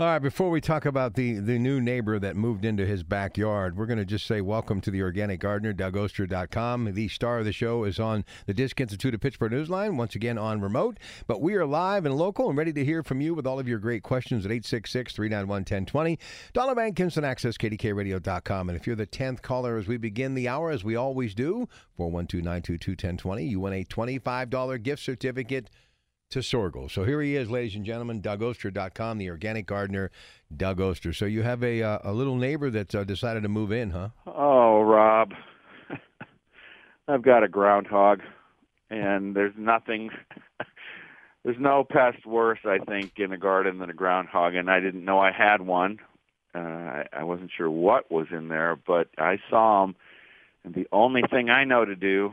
All 0.00 0.06
right, 0.06 0.18
before 0.18 0.48
we 0.48 0.62
talk 0.62 0.86
about 0.86 1.12
the, 1.12 1.40
the 1.40 1.58
new 1.58 1.78
neighbor 1.78 2.18
that 2.18 2.34
moved 2.34 2.64
into 2.64 2.86
his 2.86 3.02
backyard, 3.02 3.76
we're 3.76 3.84
going 3.84 3.98
to 3.98 4.06
just 4.06 4.26
say 4.26 4.40
welcome 4.40 4.80
to 4.80 4.90
the 4.90 5.02
Organic 5.02 5.40
Gardener, 5.40 5.74
DougOster.com. 5.74 6.94
The 6.94 7.08
star 7.08 7.40
of 7.40 7.44
the 7.44 7.52
show 7.52 7.84
is 7.84 8.00
on 8.00 8.24
the 8.46 8.54
Disc 8.54 8.80
Institute 8.80 9.12
of 9.12 9.20
Pittsburgh 9.20 9.52
Newsline, 9.52 9.98
once 9.98 10.14
again 10.14 10.38
on 10.38 10.62
remote. 10.62 10.96
But 11.26 11.42
we 11.42 11.54
are 11.54 11.66
live 11.66 12.06
and 12.06 12.16
local 12.16 12.48
and 12.48 12.56
ready 12.56 12.72
to 12.72 12.82
hear 12.82 13.02
from 13.02 13.20
you 13.20 13.34
with 13.34 13.46
all 13.46 13.60
of 13.60 13.68
your 13.68 13.78
great 13.78 14.02
questions 14.02 14.46
at 14.46 14.50
866 14.50 15.12
391 15.12 15.54
1020. 15.54 16.18
Dollar 16.54 16.74
Bank 16.74 16.98
Instant 16.98 17.26
Access, 17.26 17.58
KDKRadio.com. 17.58 18.70
And 18.70 18.80
if 18.80 18.86
you're 18.86 18.96
the 18.96 19.06
10th 19.06 19.42
caller 19.42 19.76
as 19.76 19.86
we 19.86 19.98
begin 19.98 20.32
the 20.32 20.48
hour, 20.48 20.70
as 20.70 20.82
we 20.82 20.96
always 20.96 21.34
do, 21.34 21.68
412 21.98 22.42
922 22.42 22.92
1020, 22.92 23.44
you 23.44 23.60
win 23.60 23.74
a 23.74 23.84
$25 23.84 24.82
gift 24.82 25.02
certificate 25.02 25.68
to 26.30 26.38
Soergel. 26.38 26.90
So 26.90 27.04
here 27.04 27.20
he 27.20 27.36
is, 27.36 27.50
ladies 27.50 27.74
and 27.74 27.84
gentlemen, 27.84 28.22
DougOster.com, 28.22 29.18
the 29.18 29.28
organic 29.30 29.66
gardener, 29.66 30.10
Doug 30.56 30.80
Oster. 30.80 31.12
So 31.12 31.24
you 31.26 31.42
have 31.42 31.62
a 31.62 31.82
uh, 31.82 31.98
a 32.04 32.12
little 32.12 32.36
neighbor 32.36 32.70
that's 32.70 32.94
uh, 32.94 33.04
decided 33.04 33.42
to 33.42 33.48
move 33.48 33.72
in, 33.72 33.90
huh? 33.90 34.10
Oh, 34.26 34.82
Rob, 34.82 35.32
I've 37.08 37.22
got 37.22 37.42
a 37.42 37.48
groundhog, 37.48 38.20
and 38.90 39.34
there's 39.34 39.54
nothing. 39.58 40.10
there's 41.44 41.58
no 41.58 41.84
pest 41.84 42.24
worse, 42.24 42.60
I 42.64 42.78
think, 42.78 43.12
in 43.16 43.32
a 43.32 43.38
garden 43.38 43.78
than 43.78 43.90
a 43.90 43.94
groundhog, 43.94 44.54
and 44.54 44.70
I 44.70 44.80
didn't 44.80 45.04
know 45.04 45.18
I 45.18 45.32
had 45.32 45.60
one. 45.62 45.98
Uh, 46.54 46.58
I, 46.58 47.04
I 47.12 47.24
wasn't 47.24 47.50
sure 47.56 47.70
what 47.70 48.10
was 48.10 48.26
in 48.30 48.48
there, 48.48 48.76
but 48.86 49.08
I 49.18 49.38
saw 49.48 49.84
him, 49.84 49.96
and 50.64 50.74
the 50.74 50.86
only 50.92 51.22
thing 51.30 51.48
I 51.50 51.64
know 51.64 51.84
to 51.84 51.96
do 51.96 52.32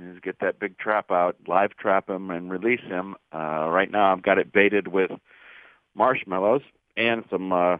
is 0.00 0.20
get 0.20 0.40
that 0.40 0.58
big 0.58 0.78
trap 0.78 1.10
out, 1.10 1.36
live 1.46 1.76
trap 1.76 2.08
him, 2.08 2.30
and 2.30 2.50
release 2.50 2.80
him. 2.80 3.16
Uh, 3.32 3.68
right 3.68 3.90
now, 3.90 4.12
I've 4.12 4.22
got 4.22 4.38
it 4.38 4.52
baited 4.52 4.88
with 4.88 5.10
marshmallows 5.94 6.62
and 6.96 7.24
some 7.30 7.52
uh, 7.52 7.76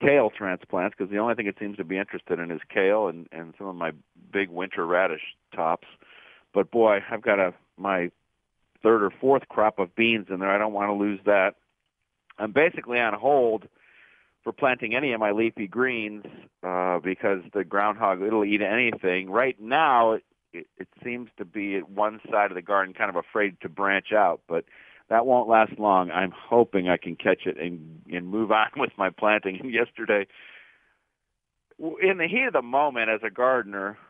kale 0.00 0.30
transplants 0.30 0.94
because 0.96 1.10
the 1.10 1.18
only 1.18 1.34
thing 1.34 1.46
it 1.46 1.56
seems 1.58 1.76
to 1.76 1.84
be 1.84 1.98
interested 1.98 2.38
in 2.38 2.50
is 2.50 2.60
kale 2.72 3.08
and 3.08 3.28
and 3.32 3.54
some 3.58 3.66
of 3.66 3.76
my 3.76 3.92
big 4.32 4.50
winter 4.50 4.86
radish 4.86 5.22
tops. 5.54 5.88
But 6.52 6.70
boy, 6.70 7.00
I've 7.10 7.22
got 7.22 7.38
a 7.38 7.54
my 7.78 8.10
third 8.82 9.02
or 9.02 9.10
fourth 9.10 9.48
crop 9.48 9.78
of 9.78 9.94
beans 9.94 10.26
in 10.28 10.40
there. 10.40 10.50
I 10.50 10.58
don't 10.58 10.72
want 10.72 10.88
to 10.88 10.94
lose 10.94 11.20
that. 11.24 11.54
I'm 12.38 12.52
basically 12.52 12.98
on 12.98 13.14
hold 13.14 13.68
for 14.42 14.52
planting 14.52 14.94
any 14.94 15.12
of 15.12 15.20
my 15.20 15.30
leafy 15.30 15.68
greens 15.68 16.24
uh, 16.62 16.98
because 16.98 17.42
the 17.54 17.64
groundhog 17.64 18.20
it'll 18.22 18.44
eat 18.44 18.60
anything. 18.60 19.30
Right 19.30 19.60
now, 19.60 20.18
it, 20.52 20.66
it 20.78 20.88
seems 21.02 21.28
to 21.38 21.44
be 21.44 21.76
at 21.76 21.90
one 21.90 22.20
side 22.30 22.50
of 22.50 22.54
the 22.54 22.62
garden, 22.62 22.94
kind 22.94 23.10
of 23.10 23.16
afraid 23.16 23.56
to 23.62 23.68
branch 23.68 24.12
out, 24.12 24.40
but 24.48 24.64
that 25.08 25.26
won't 25.26 25.48
last 25.48 25.78
long. 25.78 26.10
I'm 26.10 26.32
hoping 26.32 26.88
I 26.88 26.96
can 26.96 27.16
catch 27.16 27.46
it 27.46 27.58
and 27.58 28.02
and 28.12 28.28
move 28.28 28.50
on 28.52 28.68
with 28.76 28.92
my 28.96 29.10
planting. 29.10 29.58
And 29.60 29.72
yesterday, 29.72 30.26
in 31.78 32.18
the 32.18 32.28
heat 32.28 32.46
of 32.46 32.52
the 32.52 32.62
moment, 32.62 33.10
as 33.10 33.20
a 33.24 33.30
gardener. 33.30 33.98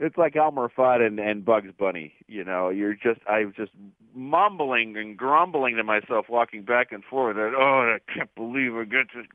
it's 0.00 0.16
like 0.16 0.36
Elmer 0.36 0.70
Fudd 0.76 1.04
and, 1.04 1.18
and 1.18 1.44
Bugs 1.44 1.72
Bunny. 1.76 2.14
You 2.26 2.44
know, 2.44 2.68
you're 2.68 2.94
just 2.94 3.20
I 3.28 3.44
was 3.44 3.54
just 3.56 3.72
mumbling 4.14 4.96
and 4.96 5.16
grumbling 5.16 5.76
to 5.76 5.84
myself, 5.84 6.26
walking 6.28 6.62
back 6.62 6.92
and 6.92 7.04
forth. 7.04 7.36
That 7.36 7.52
oh, 7.56 7.96
I 7.96 8.12
can't 8.12 8.32
believe 8.34 8.74
I 8.74 8.84
got 8.84 9.06
this 9.14 9.26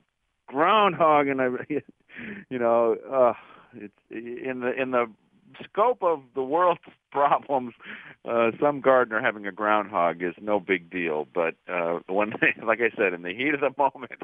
groundhog, 0.47 1.27
and 1.27 1.41
I, 1.41 1.47
you 2.49 2.59
know, 2.59 2.95
uh, 3.11 3.33
it's 3.75 3.93
in 4.09 4.61
the 4.61 4.81
in 4.81 4.91
the 4.91 5.07
scope 5.63 6.03
of 6.03 6.21
the 6.35 6.43
world's 6.43 6.81
problems, 7.11 7.73
uh, 8.25 8.51
some 8.59 8.81
gardener 8.81 9.21
having 9.21 9.45
a 9.45 9.51
groundhog 9.51 10.21
is 10.21 10.33
no 10.41 10.59
big 10.59 10.89
deal. 10.89 11.27
But 11.33 11.55
uh, 11.67 11.99
when, 12.07 12.33
like 12.63 12.79
I 12.81 12.95
said, 12.97 13.13
in 13.13 13.21
the 13.21 13.33
heat 13.33 13.53
of 13.53 13.59
the 13.59 13.73
moment, 13.77 14.21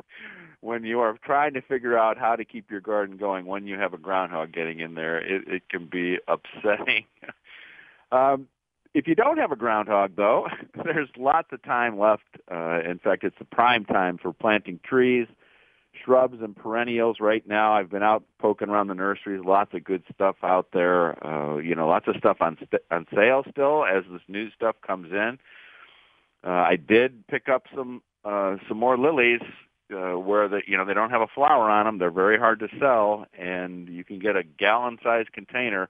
when 0.61 0.83
you 0.83 0.99
are 0.99 1.17
trying 1.23 1.53
to 1.53 1.61
figure 1.61 1.97
out 1.97 2.17
how 2.17 2.35
to 2.35 2.45
keep 2.45 2.69
your 2.71 2.81
garden 2.81 3.17
going, 3.17 3.45
when 3.45 3.67
you 3.67 3.77
have 3.77 3.93
a 3.93 3.97
groundhog 3.97 4.51
getting 4.51 4.79
in 4.79 4.95
there, 4.95 5.17
it, 5.19 5.47
it 5.47 5.69
can 5.69 5.85
be 5.85 6.17
upsetting. 6.27 7.05
um, 8.11 8.47
if 8.93 9.07
you 9.07 9.13
don't 9.13 9.37
have 9.37 9.51
a 9.51 9.55
groundhog, 9.55 10.15
though, 10.15 10.47
there's 10.83 11.09
lots 11.15 11.49
of 11.51 11.61
time 11.61 11.99
left. 11.99 12.23
Uh, 12.51 12.79
in 12.83 12.97
fact, 12.97 13.23
it's 13.23 13.37
the 13.37 13.45
prime 13.45 13.85
time 13.85 14.17
for 14.17 14.33
planting 14.33 14.79
trees 14.83 15.27
shrubs 15.93 16.41
and 16.41 16.55
perennials 16.55 17.17
right 17.19 17.45
now. 17.47 17.73
I've 17.73 17.89
been 17.89 18.03
out 18.03 18.23
poking 18.39 18.69
around 18.69 18.87
the 18.87 18.95
nurseries. 18.95 19.43
Lots 19.45 19.73
of 19.73 19.83
good 19.83 20.03
stuff 20.13 20.37
out 20.43 20.67
there. 20.73 21.25
Uh, 21.25 21.57
you 21.57 21.75
know, 21.75 21.87
lots 21.87 22.07
of 22.07 22.15
stuff 22.17 22.37
on 22.41 22.57
st- 22.57 22.83
on 22.91 23.05
sale 23.13 23.43
still 23.49 23.85
as 23.85 24.03
this 24.11 24.21
new 24.27 24.49
stuff 24.51 24.75
comes 24.85 25.11
in. 25.11 25.39
Uh, 26.45 26.49
I 26.51 26.75
did 26.75 27.27
pick 27.27 27.49
up 27.49 27.65
some 27.75 28.01
uh, 28.23 28.57
some 28.67 28.77
more 28.77 28.97
lilies 28.97 29.41
uh, 29.93 30.17
where 30.17 30.47
the 30.47 30.61
you 30.67 30.77
know 30.77 30.85
they 30.85 30.93
don't 30.93 31.09
have 31.09 31.21
a 31.21 31.27
flower 31.27 31.69
on 31.69 31.85
them. 31.85 31.97
They're 31.97 32.11
very 32.11 32.37
hard 32.37 32.59
to 32.59 32.67
sell, 32.79 33.25
and 33.37 33.87
you 33.89 34.03
can 34.03 34.19
get 34.19 34.35
a 34.35 34.43
gallon-sized 34.43 35.31
container 35.33 35.89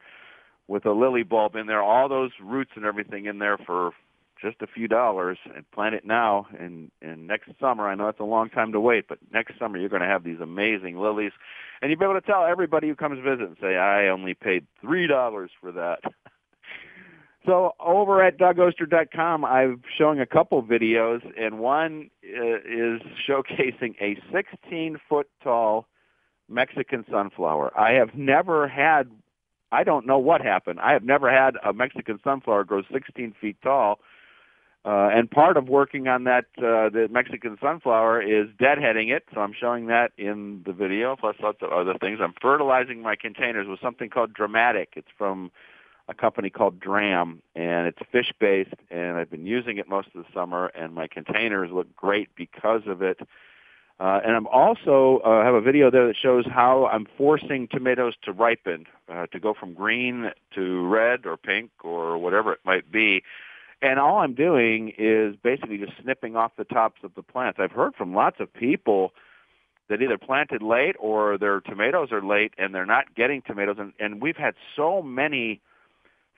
with 0.68 0.86
a 0.86 0.92
lily 0.92 1.24
bulb 1.24 1.56
in 1.56 1.68
there. 1.68 1.81
All 1.81 2.08
those 2.10 2.31
roots 2.42 2.72
and 2.76 2.86
everything 2.86 3.26
in 3.26 3.40
there 3.40 3.58
for 3.58 3.92
just 4.41 4.61
a 4.61 4.67
few 4.67 4.88
dollars 4.88 5.38
and 5.55 5.69
plant 5.72 5.95
it 5.95 6.05
now 6.05 6.47
and 6.57 6.91
and 7.01 7.27
next 7.27 7.50
summer 7.59 7.88
I 7.88 7.95
know 7.95 8.07
it's 8.07 8.19
a 8.19 8.25
long 8.25 8.50
time 8.50 8.72
to 8.72 8.79
wait 8.79 9.05
but 9.07 9.19
next 9.33 9.59
summer 9.59 9.77
you're 9.77 9.89
going 9.89 10.01
to 10.01 10.07
have 10.07 10.23
these 10.23 10.39
amazing 10.41 10.97
lilies. 10.97 11.31
And 11.81 11.89
you'll 11.89 12.00
be 12.00 12.05
able 12.05 12.19
to 12.19 12.25
tell 12.25 12.45
everybody 12.45 12.88
who 12.88 12.95
comes 12.95 13.19
visit 13.19 13.47
and 13.47 13.57
say 13.61 13.77
I 13.77 14.07
only 14.07 14.33
paid 14.33 14.66
three 14.81 15.07
dollars 15.07 15.51
for 15.59 15.72
that. 15.73 16.00
So 17.45 17.72
over 17.79 18.22
at 18.22 18.38
DougOster.com 18.38 19.45
I'm 19.45 19.81
showing 19.97 20.19
a 20.19 20.25
couple 20.25 20.61
videos 20.61 21.21
and 21.39 21.57
one 21.57 22.09
uh, 22.23 22.57
is 22.57 23.01
showcasing 23.27 23.95
a 24.01 24.17
16 24.31 25.00
foot 25.07 25.27
tall 25.41 25.88
Mexican 26.50 27.06
sunflower. 27.09 27.71
I 27.79 27.94
have 27.94 28.13
never 28.13 28.67
had 28.67 29.09
I 29.71 29.83
don't 29.83 30.06
know 30.06 30.17
what 30.17 30.41
happened. 30.41 30.79
I 30.79 30.94
have 30.94 31.03
never 31.03 31.31
had 31.31 31.56
a 31.63 31.73
Mexican 31.73 32.19
sunflower 32.24 32.65
grow 32.65 32.81
16 32.92 33.35
feet 33.39 33.57
tall 33.63 34.00
uh, 34.86 35.10
and 35.14 35.30
part 35.30 35.58
of 35.58 35.68
working 35.68 36.08
on 36.08 36.24
that, 36.24 36.46
uh, 36.58 36.90
the 36.90 37.08
Mexican 37.12 37.58
sunflower 37.62 38.22
is 38.22 38.48
deadheading 38.60 39.14
it. 39.14 39.26
So 39.34 39.42
I'm 39.42 39.54
showing 39.54 39.88
that 39.88 40.14
in 40.18 40.64
the 40.66 40.72
video, 40.72 41.18
plus 41.18 41.36
lots 41.42 41.58
of 41.62 41.72
other 41.72 41.96
things. 42.00 42.20
I'm 42.22 42.34
fertilizing 42.42 43.02
my 43.02 43.16
containers 43.16 43.68
with 43.68 43.81
something 43.81 44.10
called 44.10 44.34
Dramatic. 44.34 44.94
It's 44.96 45.10
from 45.18 45.52
a 46.08 46.14
company 46.14 46.50
called 46.50 46.80
Dramm, 46.80 47.42
and 47.56 47.88
it's 47.88 48.00
fish-based, 48.12 48.74
and 48.90 49.18
I've 49.18 49.30
been 49.30 49.46
using 49.46 49.78
it 49.78 49.90
most 49.90 50.08
of 50.16 50.24
the 50.24 50.34
summer, 50.34 50.68
and 50.68 50.94
my 50.94 51.08
containers 51.08 51.72
look 51.72 51.94
great 51.96 52.30
because 52.36 52.81
of 52.88 53.02
it. 53.02 53.20
Uh, 54.00 54.22
and 54.26 54.34
I'm 54.34 54.48
also 54.48 55.20
uh, 55.26 55.44
have 55.44 55.56
a 55.56 55.62
video 55.62 55.92
there 55.92 56.08
that 56.08 56.16
shows 56.16 56.46
how 56.50 56.86
I'm 56.86 57.06
forcing 57.18 57.68
tomatoes 57.68 58.14
to 58.24 58.31
ripen, 58.31 58.86
uh, 59.10 59.28
to 59.28 59.40
go 59.42 59.54
from 59.54 59.74
green 59.74 60.31
to 60.56 60.88
red 60.88 61.26
or 61.26 61.36
pink 61.36 61.70
or 61.84 62.18
whatever 62.18 62.54
it 62.54 62.60
might 62.64 62.90
be 62.90 63.24
and 63.81 64.00
all 64.00 64.18
I'm 64.18 64.34
doing 64.34 64.94
is 64.98 65.36
basically 65.42 65.78
just 65.78 65.94
snipping 66.02 66.36
off 66.36 66.52
the 66.58 66.66
tops 66.66 67.02
of 67.04 67.16
the 67.16 67.24
plants. 67.24 67.60
I've 67.62 67.72
heard 67.72 67.96
from 67.96 68.14
lots 68.14 68.38
of 68.40 68.54
people 68.54 69.12
that 69.90 70.02
either 70.02 70.18
planted 70.18 70.62
late 70.62 70.96
or 71.00 71.38
their 71.38 71.62
tomatoes 71.62 72.12
are 72.12 72.22
late 72.22 72.54
and 72.58 72.76
they're 72.76 72.86
not 72.86 73.16
getting 73.16 73.42
tomatoes. 73.42 73.78
And, 73.80 73.94
and 74.00 74.22
we've 74.22 74.38
had 74.38 74.54
so 74.76 75.02
many 75.02 75.62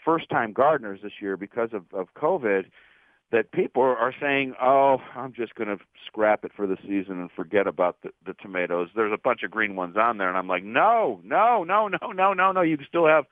first-time 0.03 0.53
gardeners 0.53 0.99
this 1.03 1.13
year 1.21 1.37
because 1.37 1.69
of, 1.73 1.83
of 1.93 2.07
COVID 2.15 2.65
that 3.31 3.51
people 3.51 3.83
are 3.83 4.13
saying, 4.19 4.53
"Oh, 4.61 4.97
I'm 5.15 5.33
just 5.33 5.55
going 5.55 5.69
to 5.69 5.83
scrap 6.05 6.43
it 6.43 6.51
for 6.55 6.67
the 6.67 6.77
season 6.81 7.19
and 7.21 7.29
forget 7.31 7.65
about 7.65 7.97
the, 8.03 8.09
the 8.25 8.33
tomatoes." 8.33 8.89
There's 8.95 9.13
a 9.13 9.17
bunch 9.17 9.43
of 9.43 9.51
green 9.51 9.75
ones 9.75 9.95
on 9.97 10.17
there, 10.17 10.27
and 10.27 10.37
I'm 10.37 10.47
like, 10.47 10.63
"No, 10.63 11.21
no, 11.23 11.63
no, 11.63 11.87
no, 11.87 12.11
no, 12.11 12.33
no, 12.33 12.51
no! 12.51 12.61
You 12.61 12.77
can 12.77 12.87
still 12.87 13.07
have 13.07 13.25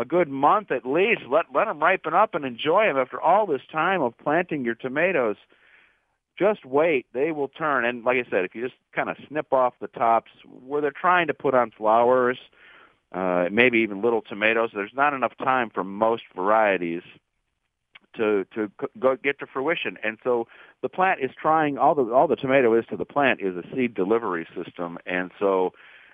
a 0.00 0.04
good 0.04 0.28
month 0.28 0.70
at 0.70 0.86
least. 0.86 1.22
Let 1.28 1.46
let 1.54 1.66
them 1.66 1.80
ripen 1.80 2.14
up 2.14 2.34
and 2.34 2.44
enjoy 2.44 2.86
them 2.86 2.96
after 2.96 3.20
all 3.20 3.46
this 3.46 3.62
time 3.70 4.02
of 4.02 4.16
planting 4.18 4.64
your 4.64 4.74
tomatoes." 4.74 5.36
Just 6.38 6.64
wait; 6.64 7.06
they 7.12 7.32
will 7.32 7.48
turn. 7.48 7.84
And 7.84 8.04
like 8.04 8.16
I 8.16 8.30
said, 8.30 8.44
if 8.44 8.54
you 8.54 8.62
just 8.62 8.78
kind 8.94 9.10
of 9.10 9.16
snip 9.28 9.52
off 9.52 9.74
the 9.80 9.88
tops 9.88 10.30
where 10.66 10.80
they're 10.80 10.90
trying 10.90 11.26
to 11.26 11.34
put 11.34 11.54
on 11.54 11.70
flowers, 11.70 12.38
uh, 13.12 13.48
maybe 13.52 13.80
even 13.80 14.00
little 14.00 14.22
tomatoes, 14.22 14.70
there's 14.72 14.94
not 14.94 15.12
enough 15.12 15.36
time 15.36 15.70
for 15.70 15.84
most 15.84 16.22
varieties 16.34 17.02
to 18.16 18.44
to 18.54 18.70
go 18.98 19.16
get 19.16 19.38
to 19.40 19.46
fruition. 19.46 19.98
And 20.02 20.18
so 20.24 20.46
the 20.82 20.88
plant 20.88 21.20
is 21.20 21.30
trying 21.40 21.78
all 21.78 21.94
the 21.94 22.12
all 22.12 22.26
the 22.26 22.36
tomato 22.36 22.74
is 22.74 22.86
to 22.86 22.96
the 22.96 23.04
plant 23.04 23.40
is 23.40 23.56
a 23.56 23.64
seed 23.74 23.94
delivery 23.94 24.46
system. 24.56 24.98
And 25.06 25.30
so 25.38 25.72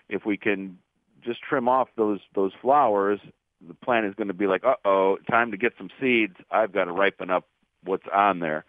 if 0.08 0.24
we 0.24 0.36
can 0.36 0.78
just 1.24 1.42
trim 1.42 1.68
off 1.68 1.88
those 1.96 2.20
those 2.34 2.52
flowers, 2.60 3.20
the 3.66 3.74
plant 3.74 4.06
is 4.06 4.14
going 4.14 4.28
to 4.28 4.34
be 4.34 4.46
like, 4.46 4.64
uh 4.64 4.74
oh, 4.84 5.18
time 5.30 5.50
to 5.50 5.56
get 5.56 5.72
some 5.78 5.90
seeds. 6.00 6.36
I've 6.50 6.72
got 6.72 6.84
to 6.84 6.92
ripen 6.92 7.30
up 7.30 7.46
what's 7.84 8.06
on 8.12 8.40
there. 8.40 8.64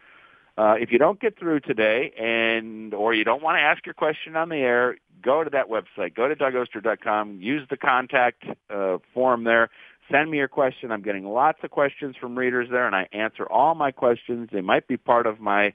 Uh, 0.57 0.73
if 0.79 0.91
you 0.91 0.97
don't 0.97 1.19
get 1.19 1.37
through 1.37 1.59
today, 1.59 2.11
and 2.17 2.93
or 2.93 3.13
you 3.13 3.23
don't 3.23 3.43
want 3.43 3.57
to 3.57 3.61
ask 3.61 3.85
your 3.85 3.93
question 3.93 4.35
on 4.35 4.49
the 4.49 4.55
air, 4.55 4.97
go 5.21 5.43
to 5.43 5.49
that 5.51 5.69
website. 5.69 6.15
Go 6.15 6.27
to 6.27 6.35
dougoster.com. 6.35 7.39
Use 7.41 7.67
the 7.69 7.77
contact 7.77 8.43
uh, 8.73 8.97
form 9.13 9.43
there 9.43 9.69
Send 10.11 10.31
me 10.31 10.37
your 10.37 10.47
question. 10.47 10.91
I'm 10.91 11.01
getting 11.01 11.25
lots 11.25 11.59
of 11.63 11.71
questions 11.71 12.15
from 12.19 12.37
readers 12.37 12.69
there, 12.71 12.87
and 12.87 12.95
I 12.95 13.07
answer 13.11 13.45
all 13.45 13.75
my 13.75 13.91
questions. 13.91 14.49
They 14.51 14.61
might 14.61 14.87
be 14.87 14.95
part 14.95 15.27
of 15.27 15.39
my 15.39 15.73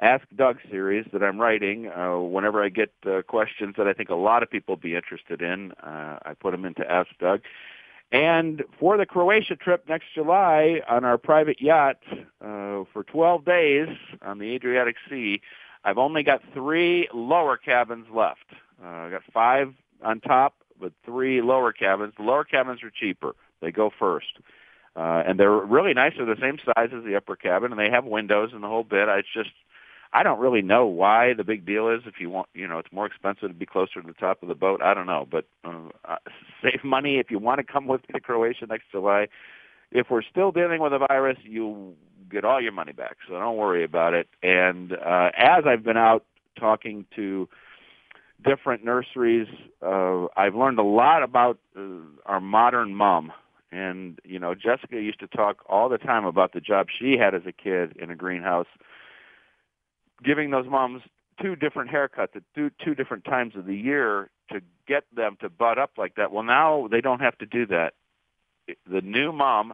Ask 0.00 0.24
Doug 0.36 0.58
series 0.70 1.06
that 1.12 1.22
I'm 1.22 1.40
writing. 1.40 1.88
Uh, 1.88 2.18
whenever 2.20 2.62
I 2.62 2.68
get 2.68 2.92
uh, 3.06 3.22
questions 3.22 3.74
that 3.78 3.88
I 3.88 3.92
think 3.92 4.08
a 4.08 4.14
lot 4.14 4.42
of 4.42 4.50
people 4.50 4.76
will 4.76 4.80
be 4.80 4.94
interested 4.94 5.42
in, 5.42 5.72
uh, 5.82 6.18
I 6.24 6.34
put 6.38 6.52
them 6.52 6.64
into 6.64 6.88
Ask 6.88 7.10
Doug. 7.18 7.40
And 8.12 8.62
for 8.78 8.98
the 8.98 9.06
Croatia 9.06 9.56
trip 9.56 9.88
next 9.88 10.06
July 10.14 10.82
on 10.86 11.04
our 11.04 11.16
private 11.16 11.62
yacht 11.62 11.96
uh, 12.42 12.84
for 12.92 13.04
12 13.06 13.44
days 13.46 13.88
on 14.20 14.38
the 14.38 14.54
Adriatic 14.54 14.96
Sea, 15.08 15.40
I've 15.82 15.96
only 15.96 16.22
got 16.22 16.42
three 16.52 17.08
lower 17.14 17.56
cabins 17.56 18.06
left. 18.14 18.44
Uh, 18.84 18.88
I've 18.88 19.10
got 19.12 19.22
five 19.32 19.72
on 20.02 20.20
top, 20.20 20.54
but 20.78 20.92
three 21.06 21.40
lower 21.40 21.72
cabins. 21.72 22.12
The 22.18 22.22
lower 22.22 22.44
cabins 22.44 22.82
are 22.82 22.90
cheaper. 22.90 23.34
They 23.60 23.72
go 23.72 23.90
first. 23.98 24.38
Uh, 24.94 25.22
and 25.26 25.40
they're 25.40 25.50
really 25.50 25.94
nice. 25.94 26.12
They're 26.16 26.26
the 26.26 26.40
same 26.40 26.58
size 26.58 26.90
as 26.94 27.04
the 27.04 27.16
upper 27.16 27.34
cabin, 27.34 27.72
and 27.72 27.80
they 27.80 27.90
have 27.90 28.04
windows 28.04 28.50
and 28.52 28.62
the 28.62 28.68
whole 28.68 28.84
bit. 28.84 29.08
I 29.08 29.22
just, 29.22 29.52
I 30.12 30.22
don't 30.22 30.38
really 30.38 30.62
know 30.62 30.86
why 30.86 31.32
the 31.34 31.44
big 31.44 31.64
deal 31.64 31.88
is. 31.88 32.02
If 32.06 32.20
you 32.20 32.28
want, 32.30 32.48
you 32.54 32.68
know, 32.68 32.78
it's 32.78 32.92
more 32.92 33.06
expensive 33.06 33.48
to 33.48 33.54
be 33.54 33.66
closer 33.66 34.00
to 34.00 34.06
the 34.06 34.12
top 34.12 34.42
of 34.42 34.48
the 34.48 34.54
boat. 34.54 34.82
I 34.82 34.94
don't 34.94 35.06
know, 35.06 35.26
but 35.30 35.46
uh, 35.64 36.16
save 36.62 36.84
money 36.84 37.18
if 37.18 37.30
you 37.30 37.38
want 37.38 37.58
to 37.58 37.64
come 37.64 37.86
with 37.86 38.02
me 38.02 38.14
to 38.14 38.20
Croatia 38.20 38.66
next 38.66 38.90
July. 38.90 39.28
If 39.90 40.10
we're 40.10 40.22
still 40.22 40.52
dealing 40.52 40.80
with 40.80 40.92
a 40.92 40.98
virus, 40.98 41.38
you 41.42 41.94
get 42.30 42.44
all 42.44 42.60
your 42.60 42.72
money 42.72 42.92
back, 42.92 43.16
so 43.28 43.38
don't 43.38 43.56
worry 43.56 43.84
about 43.84 44.14
it. 44.14 44.28
And 44.42 44.92
uh, 44.92 45.30
as 45.36 45.64
I've 45.66 45.84
been 45.84 45.98
out 45.98 46.24
talking 46.58 47.04
to 47.16 47.48
different 48.42 48.84
nurseries, 48.84 49.48
uh, 49.82 50.26
I've 50.36 50.54
learned 50.54 50.78
a 50.78 50.84
lot 50.84 51.22
about 51.22 51.58
uh, 51.76 51.82
our 52.24 52.40
modern 52.40 52.94
mom 52.94 53.32
and, 53.72 54.20
you 54.22 54.38
know, 54.38 54.54
Jessica 54.54 55.00
used 55.00 55.18
to 55.20 55.26
talk 55.26 55.64
all 55.66 55.88
the 55.88 55.98
time 55.98 56.26
about 56.26 56.52
the 56.52 56.60
job 56.60 56.88
she 56.96 57.16
had 57.16 57.34
as 57.34 57.42
a 57.46 57.52
kid 57.52 57.96
in 57.96 58.10
a 58.10 58.14
greenhouse, 58.14 58.66
giving 60.24 60.50
those 60.50 60.66
moms 60.68 61.02
two 61.40 61.56
different 61.56 61.90
haircuts 61.90 62.36
at 62.36 62.42
two, 62.54 62.70
two 62.84 62.94
different 62.94 63.24
times 63.24 63.54
of 63.56 63.66
the 63.66 63.76
year 63.76 64.30
to 64.50 64.60
get 64.86 65.04
them 65.14 65.36
to 65.40 65.48
bud 65.48 65.78
up 65.78 65.92
like 65.96 66.14
that. 66.16 66.32
Well, 66.32 66.42
now 66.42 66.88
they 66.90 67.00
don't 67.00 67.20
have 67.20 67.36
to 67.38 67.46
do 67.46 67.66
that. 67.66 67.94
The 68.90 69.00
new 69.00 69.32
mom, 69.32 69.72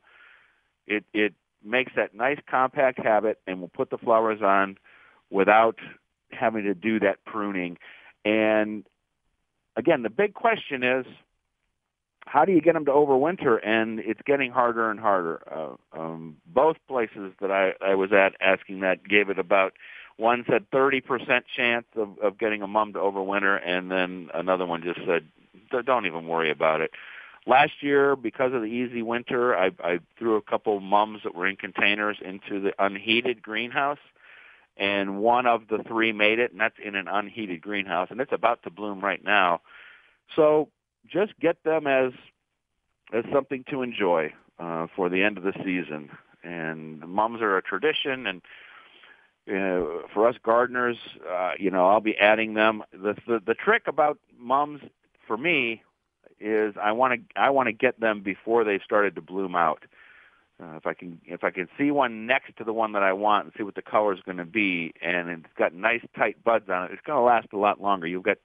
it, 0.86 1.04
it 1.12 1.34
makes 1.64 1.92
that 1.96 2.14
nice 2.14 2.38
compact 2.48 2.98
habit 2.98 3.38
and 3.46 3.60
will 3.60 3.68
put 3.68 3.90
the 3.90 3.98
flowers 3.98 4.40
on 4.42 4.78
without 5.30 5.76
having 6.30 6.64
to 6.64 6.74
do 6.74 7.00
that 7.00 7.24
pruning. 7.24 7.76
And 8.24 8.84
again, 9.76 10.02
the 10.02 10.10
big 10.10 10.34
question 10.34 10.82
is, 10.82 11.06
how 12.26 12.44
do 12.44 12.52
you 12.52 12.60
get 12.60 12.74
them 12.74 12.84
to 12.84 12.90
overwinter? 12.90 13.58
And 13.66 14.00
it's 14.00 14.20
getting 14.26 14.50
harder 14.52 14.90
and 14.90 15.00
harder. 15.00 15.40
Uh, 15.50 15.98
um, 15.98 16.36
both 16.46 16.76
places 16.86 17.32
that 17.40 17.50
I, 17.50 17.72
I 17.84 17.94
was 17.94 18.10
at 18.12 18.34
asking 18.40 18.80
that 18.80 19.06
gave 19.08 19.30
it 19.30 19.38
about 19.38 19.72
one 20.18 20.44
said 20.50 20.70
30% 20.70 21.42
chance 21.56 21.86
of, 21.96 22.18
of 22.18 22.38
getting 22.38 22.60
a 22.62 22.66
mum 22.66 22.92
to 22.92 22.98
overwinter, 22.98 23.60
and 23.64 23.90
then 23.90 24.28
another 24.34 24.66
one 24.66 24.82
just 24.82 25.00
said, 25.06 25.24
don't 25.86 26.06
even 26.06 26.26
worry 26.26 26.50
about 26.50 26.80
it. 26.80 26.90
Last 27.46 27.82
year, 27.82 28.16
because 28.16 28.52
of 28.52 28.60
the 28.60 28.66
easy 28.66 29.00
winter, 29.00 29.56
I, 29.56 29.70
I 29.82 30.00
threw 30.18 30.36
a 30.36 30.42
couple 30.42 30.80
mums 30.80 31.20
that 31.22 31.34
were 31.34 31.46
in 31.46 31.56
containers 31.56 32.18
into 32.22 32.60
the 32.60 32.74
unheated 32.78 33.40
greenhouse, 33.40 33.98
and 34.76 35.20
one 35.20 35.46
of 35.46 35.68
the 35.68 35.78
three 35.86 36.12
made 36.12 36.40
it, 36.40 36.50
and 36.50 36.60
that's 36.60 36.76
in 36.84 36.96
an 36.96 37.08
unheated 37.08 37.62
greenhouse, 37.62 38.08
and 38.10 38.20
it's 38.20 38.32
about 38.32 38.64
to 38.64 38.70
bloom 38.70 39.00
right 39.00 39.22
now. 39.24 39.60
So 40.34 40.68
just 41.10 41.38
get 41.40 41.62
them 41.64 41.86
as 41.86 42.12
as 43.12 43.24
something 43.32 43.64
to 43.70 43.82
enjoy 43.82 44.34
uh, 44.58 44.86
for 44.94 45.08
the 45.08 45.22
end 45.22 45.38
of 45.38 45.44
the 45.44 45.54
season. 45.64 46.10
And 46.44 47.00
mums 47.00 47.40
are 47.40 47.56
a 47.56 47.62
tradition, 47.62 48.26
and 48.26 48.42
uh, 49.48 50.06
for 50.12 50.28
us 50.28 50.36
gardeners, 50.42 50.98
uh, 51.28 51.52
you 51.58 51.70
know, 51.70 51.88
I'll 51.88 52.00
be 52.00 52.16
adding 52.18 52.54
them. 52.54 52.82
The, 52.92 53.16
the 53.26 53.40
the 53.44 53.54
trick 53.54 53.84
about 53.86 54.18
mums 54.38 54.82
for 55.26 55.36
me 55.36 55.82
is 56.40 56.74
I 56.80 56.92
want 56.92 57.14
to 57.14 57.40
I 57.40 57.50
want 57.50 57.68
to 57.68 57.72
get 57.72 57.98
them 58.00 58.20
before 58.20 58.64
they've 58.64 58.82
started 58.84 59.14
to 59.14 59.22
bloom 59.22 59.56
out. 59.56 59.84
Uh, 60.60 60.76
if 60.76 60.86
I 60.86 60.94
can 60.94 61.20
if 61.24 61.44
I 61.44 61.50
can 61.50 61.68
see 61.78 61.90
one 61.90 62.26
next 62.26 62.56
to 62.58 62.64
the 62.64 62.72
one 62.72 62.92
that 62.92 63.02
I 63.02 63.12
want 63.12 63.44
and 63.44 63.52
see 63.56 63.62
what 63.62 63.74
the 63.74 63.82
color 63.82 64.12
is 64.12 64.20
going 64.20 64.38
to 64.38 64.44
be, 64.44 64.92
and 65.00 65.28
it's 65.30 65.46
got 65.56 65.72
nice 65.72 66.02
tight 66.16 66.42
buds 66.44 66.68
on 66.68 66.84
it, 66.84 66.92
it's 66.92 67.02
going 67.06 67.18
to 67.18 67.22
last 67.22 67.48
a 67.52 67.56
lot 67.58 67.80
longer. 67.80 68.06
You've 68.06 68.24
got 68.24 68.38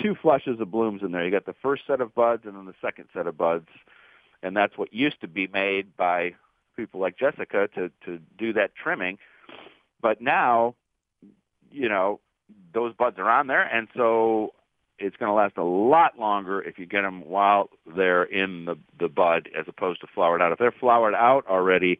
two 0.00 0.14
flushes 0.20 0.60
of 0.60 0.70
blooms 0.70 1.02
in 1.02 1.12
there. 1.12 1.24
You 1.24 1.30
got 1.30 1.46
the 1.46 1.54
first 1.62 1.82
set 1.86 2.00
of 2.00 2.14
buds 2.14 2.42
and 2.44 2.56
then 2.56 2.66
the 2.66 2.74
second 2.82 3.06
set 3.14 3.26
of 3.26 3.38
buds, 3.38 3.68
and 4.42 4.56
that's 4.56 4.76
what 4.76 4.92
used 4.92 5.20
to 5.22 5.28
be 5.28 5.46
made 5.46 5.96
by 5.96 6.34
people 6.76 7.00
like 7.00 7.16
Jessica 7.18 7.68
to 7.74 7.90
to 8.04 8.18
do 8.36 8.52
that 8.52 8.74
trimming. 8.74 9.18
But 10.06 10.20
now, 10.20 10.76
you 11.68 11.88
know, 11.88 12.20
those 12.72 12.94
buds 12.94 13.18
are 13.18 13.28
on 13.28 13.48
there, 13.48 13.64
and 13.64 13.88
so 13.96 14.52
it's 15.00 15.16
going 15.16 15.28
to 15.28 15.34
last 15.34 15.56
a 15.56 15.64
lot 15.64 16.16
longer 16.16 16.62
if 16.62 16.78
you 16.78 16.86
get 16.86 17.02
them 17.02 17.28
while 17.28 17.70
they're 17.96 18.22
in 18.22 18.66
the 18.66 18.76
the 19.00 19.08
bud 19.08 19.48
as 19.58 19.64
opposed 19.66 20.00
to 20.02 20.06
flowered 20.14 20.40
out. 20.40 20.52
If 20.52 20.60
they're 20.60 20.70
flowered 20.70 21.16
out 21.16 21.44
already, 21.48 21.98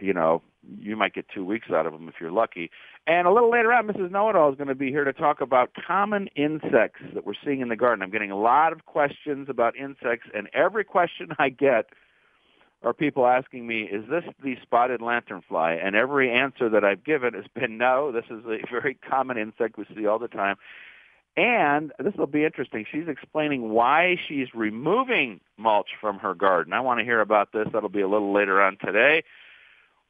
you 0.00 0.12
know, 0.12 0.42
you 0.76 0.96
might 0.96 1.14
get 1.14 1.26
two 1.32 1.44
weeks 1.44 1.68
out 1.72 1.86
of 1.86 1.92
them 1.92 2.08
if 2.08 2.16
you're 2.20 2.32
lucky. 2.32 2.68
And 3.06 3.28
a 3.28 3.32
little 3.32 3.52
later 3.52 3.72
on, 3.72 3.86
Mrs. 3.86 4.10
Know-It-All 4.10 4.50
is 4.50 4.56
going 4.56 4.66
to 4.66 4.74
be 4.74 4.88
here 4.88 5.04
to 5.04 5.12
talk 5.12 5.40
about 5.40 5.70
common 5.86 6.26
insects 6.34 7.02
that 7.14 7.24
we're 7.24 7.34
seeing 7.44 7.60
in 7.60 7.68
the 7.68 7.76
garden. 7.76 8.02
I'm 8.02 8.10
getting 8.10 8.32
a 8.32 8.36
lot 8.36 8.72
of 8.72 8.86
questions 8.86 9.46
about 9.48 9.76
insects, 9.76 10.26
and 10.34 10.48
every 10.52 10.82
question 10.82 11.28
I 11.38 11.48
get 11.48 11.90
are 12.84 12.92
people 12.92 13.26
asking 13.26 13.66
me, 13.66 13.82
is 13.82 14.08
this 14.08 14.24
the 14.42 14.56
spotted 14.62 15.00
lanternfly? 15.00 15.84
And 15.84 15.94
every 15.94 16.30
answer 16.32 16.68
that 16.68 16.84
I've 16.84 17.04
given 17.04 17.34
has 17.34 17.44
been 17.54 17.78
no, 17.78 18.12
this 18.12 18.24
is 18.30 18.44
a 18.44 18.58
very 18.70 18.94
common 19.08 19.38
insect 19.38 19.78
we 19.78 19.86
see 19.94 20.06
all 20.06 20.18
the 20.18 20.28
time. 20.28 20.56
And 21.36 21.92
this 21.98 22.14
will 22.16 22.26
be 22.26 22.44
interesting. 22.44 22.84
She's 22.90 23.08
explaining 23.08 23.70
why 23.70 24.16
she's 24.28 24.48
removing 24.54 25.40
mulch 25.56 25.90
from 26.00 26.18
her 26.18 26.34
garden. 26.34 26.72
I 26.74 26.80
want 26.80 26.98
to 27.00 27.04
hear 27.04 27.20
about 27.20 27.52
this. 27.52 27.68
That'll 27.72 27.88
be 27.88 28.02
a 28.02 28.08
little 28.08 28.34
later 28.34 28.60
on 28.60 28.76
today. 28.84 29.22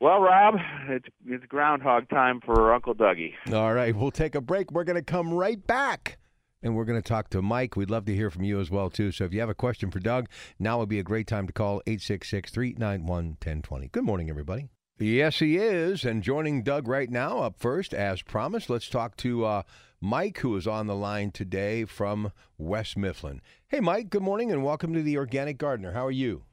Well, 0.00 0.20
Rob, 0.20 0.56
it's, 0.88 1.06
it's 1.28 1.44
groundhog 1.46 2.08
time 2.08 2.40
for 2.44 2.74
Uncle 2.74 2.94
Dougie. 2.96 3.34
All 3.52 3.72
right, 3.72 3.94
we'll 3.94 4.10
take 4.10 4.34
a 4.34 4.40
break. 4.40 4.72
We're 4.72 4.82
going 4.82 4.96
to 4.96 5.02
come 5.02 5.32
right 5.32 5.64
back. 5.64 6.18
And 6.62 6.76
we're 6.76 6.84
going 6.84 7.00
to 7.00 7.08
talk 7.08 7.28
to 7.30 7.42
Mike. 7.42 7.76
We'd 7.76 7.90
love 7.90 8.04
to 8.04 8.14
hear 8.14 8.30
from 8.30 8.44
you 8.44 8.60
as 8.60 8.70
well, 8.70 8.88
too. 8.88 9.10
So 9.10 9.24
if 9.24 9.32
you 9.32 9.40
have 9.40 9.48
a 9.48 9.54
question 9.54 9.90
for 9.90 9.98
Doug, 9.98 10.28
now 10.58 10.78
would 10.78 10.88
be 10.88 11.00
a 11.00 11.04
great 11.04 11.26
time 11.26 11.46
to 11.46 11.52
call 11.52 11.82
866 11.86 12.50
391 12.52 13.06
1020. 13.08 13.88
Good 13.88 14.04
morning, 14.04 14.30
everybody. 14.30 14.68
Yes, 14.98 15.40
he 15.40 15.56
is. 15.56 16.04
And 16.04 16.22
joining 16.22 16.62
Doug 16.62 16.86
right 16.86 17.10
now, 17.10 17.38
up 17.38 17.56
first, 17.58 17.92
as 17.92 18.22
promised, 18.22 18.70
let's 18.70 18.88
talk 18.88 19.16
to 19.18 19.44
uh, 19.44 19.62
Mike, 20.00 20.38
who 20.38 20.56
is 20.56 20.66
on 20.66 20.86
the 20.86 20.94
line 20.94 21.32
today 21.32 21.84
from 21.84 22.30
West 22.58 22.96
Mifflin. 22.96 23.40
Hey, 23.68 23.80
Mike, 23.80 24.10
good 24.10 24.22
morning 24.22 24.52
and 24.52 24.62
welcome 24.62 24.94
to 24.94 25.02
the 25.02 25.16
Organic 25.16 25.58
Gardener. 25.58 25.92
How 25.92 26.06
are 26.06 26.12
you? 26.12 26.44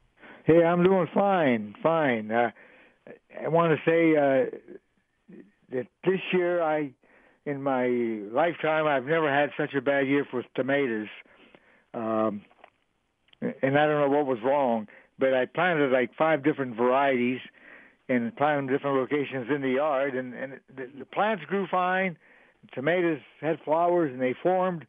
Hey, 0.46 0.64
I'm 0.64 0.84
doing 0.84 1.08
fine, 1.14 1.76
fine. 1.84 2.32
Uh, 2.32 2.50
I 3.44 3.48
want 3.50 3.78
to 3.78 3.90
say 3.90 4.16
uh, 4.18 5.38
that 5.72 5.88
this 6.04 6.20
year, 6.34 6.64
I, 6.64 6.92
in 7.50 7.64
my 7.64 7.88
lifetime, 8.32 8.86
I've 8.88 9.06
never 9.06 9.30
had 9.34 9.50
such 9.58 9.74
a 9.74 9.82
bad 9.82 10.08
year 10.08 10.26
for 10.30 10.44
tomatoes, 10.56 11.08
um, 11.94 12.42
and 13.42 13.78
I 13.78 13.88
don't 13.88 14.02
know 14.02 14.10
what 14.18 14.26
was 14.26 14.40
wrong. 14.44 14.88
but 15.20 15.34
I 15.34 15.46
planted 15.46 15.92
like 15.92 16.12
five 16.18 16.44
different 16.44 16.76
varieties 16.76 17.42
and 18.08 18.36
planted 18.36 18.72
different 18.72 18.98
locations 18.98 19.50
in 19.54 19.62
the 19.62 19.72
yard, 19.72 20.16
and 20.16 20.34
and 20.34 20.60
the, 20.76 20.90
the 21.00 21.06
plants 21.06 21.44
grew 21.46 21.68
fine. 21.68 22.18
Tomatoes 22.74 23.20
had 23.42 23.60
flowers 23.64 24.12
and 24.12 24.22
they 24.22 24.34
formed, 24.34 24.86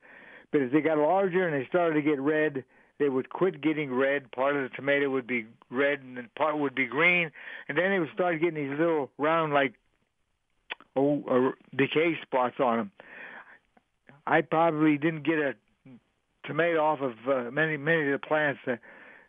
but 0.52 0.60
as 0.60 0.72
they 0.72 0.80
got 0.80 0.98
larger 0.98 1.46
and 1.46 1.54
they 1.54 1.66
started 1.68 1.94
to 1.94 2.02
get 2.02 2.20
red, 2.20 2.64
they 2.98 3.08
would 3.08 3.30
quit 3.30 3.60
getting 3.60 3.92
red. 3.92 4.30
Part 4.32 4.56
of 4.56 4.62
the 4.62 4.76
tomato 4.76 5.10
would 5.10 5.26
be 5.26 5.46
red, 5.70 6.00
and 6.00 6.16
then 6.16 6.28
part 6.36 6.58
would 6.58 6.74
be 6.74 6.86
green, 6.86 7.30
and 7.68 7.76
then 7.76 7.90
they 7.90 7.98
would 7.98 8.12
start 8.12 8.40
getting 8.40 8.68
these 8.68 8.78
little 8.78 9.10
round 9.18 9.52
like 9.52 9.74
oh 10.97 11.23
uh, 11.30 11.76
decay 11.76 12.14
spots 12.23 12.56
on 12.59 12.76
them. 12.76 12.90
I 14.26 14.42
probably 14.42 14.99
didn't 14.99 15.25
get 15.25 15.38
a 15.38 15.54
tomato 16.44 16.78
off 16.78 17.00
of 17.00 17.12
uh, 17.28 17.50
many 17.50 17.76
many 17.76 18.11
of 18.12 18.20
the 18.20 18.26
plants. 18.26 18.61
Uh, 18.66 18.76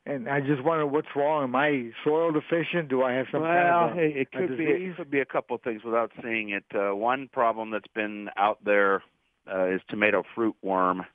and 0.05 0.27
I 0.27 0.39
just 0.39 0.63
wonder 0.63 0.85
what's 0.87 1.07
wrong. 1.15 1.43
Am 1.43 1.55
I 1.55 1.91
soil 2.03 2.31
deficient? 2.31 2.89
Do 2.89 3.03
I 3.03 3.13
have 3.13 3.27
some 3.31 3.41
well, 3.41 3.51
kind 3.51 3.91
of 3.91 3.97
a, 3.97 4.19
it 4.21 4.31
could 4.31 4.53
a 4.53 4.57
be 4.57 4.63
it 4.63 4.97
could 4.97 5.11
be 5.11 5.19
a 5.19 5.25
couple 5.25 5.55
of 5.55 5.61
things 5.61 5.83
without 5.83 6.11
seeing 6.23 6.49
it. 6.49 6.63
Uh, 6.73 6.95
one 6.95 7.29
problem 7.31 7.69
that's 7.69 7.87
been 7.93 8.29
out 8.35 8.57
there 8.65 9.03
uh, 9.51 9.67
is 9.67 9.81
tomato 9.89 10.23
fruit 10.33 10.55
worm, 10.63 11.05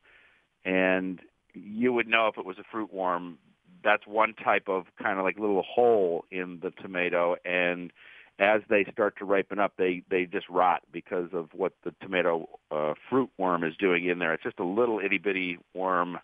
and 0.64 1.20
you 1.52 1.92
would 1.92 2.06
know 2.06 2.28
if 2.28 2.38
it 2.38 2.44
was 2.44 2.58
a 2.58 2.64
fruit 2.70 2.92
worm. 2.92 3.38
That's 3.82 4.06
one 4.06 4.34
type 4.34 4.68
of 4.68 4.84
kind 5.02 5.18
of 5.18 5.24
like 5.24 5.38
little 5.38 5.62
hole 5.62 6.24
in 6.30 6.60
the 6.62 6.70
tomato, 6.80 7.36
and 7.44 7.92
as 8.38 8.60
they 8.68 8.84
start 8.92 9.16
to 9.18 9.24
ripen 9.24 9.58
up, 9.58 9.74
they 9.78 10.02
they 10.10 10.26
just 10.26 10.48
rot 10.48 10.82
because 10.92 11.30
of 11.32 11.48
what 11.54 11.72
the 11.84 11.94
tomato 12.02 12.48
uh, 12.70 12.94
fruit 13.08 13.30
worm 13.38 13.64
is 13.64 13.76
doing 13.76 14.04
in 14.06 14.18
there. 14.18 14.34
It's 14.34 14.42
just 14.42 14.58
a 14.58 14.64
little 14.64 15.00
itty 15.00 15.18
bitty 15.18 15.58
worm, 15.74 16.18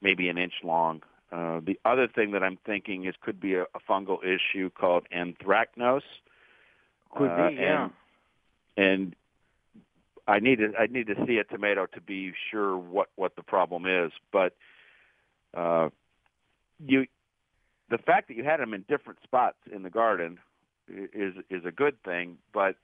maybe 0.00 0.28
an 0.28 0.38
inch 0.38 0.54
long. 0.64 1.02
Uh, 1.30 1.60
the 1.64 1.78
other 1.84 2.08
thing 2.08 2.32
that 2.32 2.42
I'm 2.42 2.58
thinking 2.66 3.06
is 3.06 3.14
could 3.20 3.40
be 3.40 3.54
a, 3.54 3.62
a 3.62 3.80
fungal 3.88 4.18
issue 4.24 4.70
called 4.70 5.06
anthracnose. 5.14 6.02
Could 7.16 7.30
Uh, 7.30 7.48
be, 7.48 7.54
yeah. 7.56 7.88
And, 8.76 8.84
and 8.84 9.16
I 10.26 10.40
need 10.40 10.56
to 10.56 10.72
I 10.78 10.86
need 10.86 11.06
to 11.06 11.26
see 11.26 11.38
a 11.38 11.44
tomato 11.44 11.86
to 11.86 12.00
be 12.00 12.32
sure 12.50 12.76
what 12.76 13.08
what 13.16 13.36
the 13.36 13.42
problem 13.42 13.86
is. 13.86 14.12
But 14.32 14.56
uh, 15.54 15.90
you, 16.84 17.06
the 17.88 17.98
fact 17.98 18.28
that 18.28 18.36
you 18.36 18.44
had 18.44 18.58
them 18.58 18.74
in 18.74 18.84
different 18.88 19.20
spots 19.22 19.58
in 19.72 19.82
the 19.82 19.90
garden 19.90 20.38
is 20.88 21.34
is 21.50 21.64
a 21.64 21.72
good 21.72 22.02
thing. 22.02 22.38
But 22.52 22.76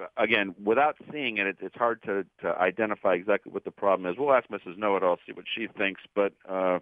uh, 0.00 0.06
again, 0.16 0.54
without 0.62 0.96
seeing 1.12 1.38
it, 1.38 1.46
it 1.46 1.56
it's 1.60 1.76
hard 1.76 2.02
to 2.04 2.24
to 2.42 2.48
identify 2.58 3.14
exactly 3.14 3.52
what 3.52 3.64
the 3.64 3.70
problem 3.70 4.10
is. 4.10 4.16
We'll 4.18 4.32
ask 4.32 4.48
Mrs. 4.48 4.78
Know 4.78 4.96
It 4.96 5.02
All, 5.02 5.18
see 5.26 5.32
what 5.32 5.46
she 5.54 5.66
thinks. 5.78 6.02
But 6.14 6.32
uh, 6.48 6.80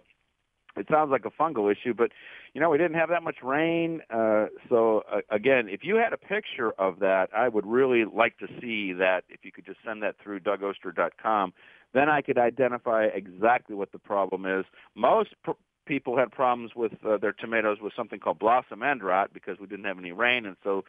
it 0.75 0.87
sounds 0.89 1.11
like 1.11 1.25
a 1.25 1.31
fungal 1.31 1.71
issue, 1.71 1.93
but 1.93 2.11
you 2.53 2.61
know 2.61 2.69
we 2.69 2.77
didn't 2.77 2.97
have 2.97 3.09
that 3.09 3.23
much 3.23 3.37
rain. 3.43 4.01
Uh, 4.09 4.47
so 4.69 5.03
uh, 5.11 5.19
again, 5.29 5.67
if 5.69 5.81
you 5.83 5.95
had 5.95 6.13
a 6.13 6.17
picture 6.17 6.71
of 6.79 6.99
that, 6.99 7.29
I 7.35 7.49
would 7.49 7.65
really 7.65 8.05
like 8.05 8.37
to 8.37 8.47
see 8.61 8.93
that. 8.93 9.23
If 9.29 9.43
you 9.43 9.51
could 9.51 9.65
just 9.65 9.79
send 9.85 10.03
that 10.03 10.15
through 10.23 10.41
DougOster.com, 10.41 11.53
then 11.93 12.09
I 12.09 12.21
could 12.21 12.37
identify 12.37 13.05
exactly 13.05 13.75
what 13.75 13.91
the 13.91 13.99
problem 13.99 14.45
is. 14.45 14.65
Most 14.95 15.29
pr- 15.43 15.51
people 15.89 16.15
had 16.15 16.31
problems 16.31 16.71
with 16.75 16.93
uh, 17.03 17.17
their 17.17 17.33
tomatoes 17.33 17.79
with 17.81 17.91
something 17.97 18.19
called 18.19 18.37
blossom 18.39 18.83
end 18.83 19.03
rot 19.03 19.33
because 19.33 19.57
we 19.59 19.65
didn't 19.67 19.85
have 19.85 19.97
any 19.97 20.11
rain, 20.11 20.45
and 20.45 20.55
so 20.63 20.85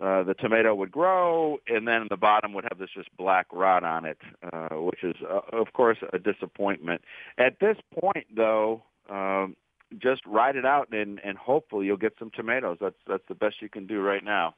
uh, 0.00 0.24
the 0.24 0.34
tomato 0.34 0.74
would 0.74 0.90
grow, 0.90 1.58
and 1.68 1.86
then 1.86 2.06
the 2.08 2.16
bottom 2.16 2.54
would 2.54 2.64
have 2.64 2.78
this 2.78 2.88
just 2.96 3.14
black 3.16 3.46
rot 3.52 3.84
on 3.84 4.06
it, 4.06 4.18
uh, 4.52 4.70
which 4.70 5.04
is, 5.04 5.14
uh, 5.30 5.40
of 5.52 5.72
course, 5.74 5.98
a 6.12 6.18
disappointment. 6.18 7.02
At 7.38 7.60
this 7.60 7.76
point, 8.00 8.26
though, 8.34 8.82
um, 9.08 9.54
just 9.98 10.22
ride 10.26 10.56
it 10.56 10.64
out, 10.64 10.88
and, 10.90 11.20
and 11.22 11.38
hopefully 11.38 11.86
you'll 11.86 11.96
get 11.98 12.14
some 12.18 12.30
tomatoes. 12.34 12.78
That's 12.80 12.96
that's 13.06 13.22
the 13.28 13.36
best 13.36 13.56
you 13.60 13.68
can 13.68 13.86
do 13.86 14.00
right 14.00 14.24
now. 14.24 14.56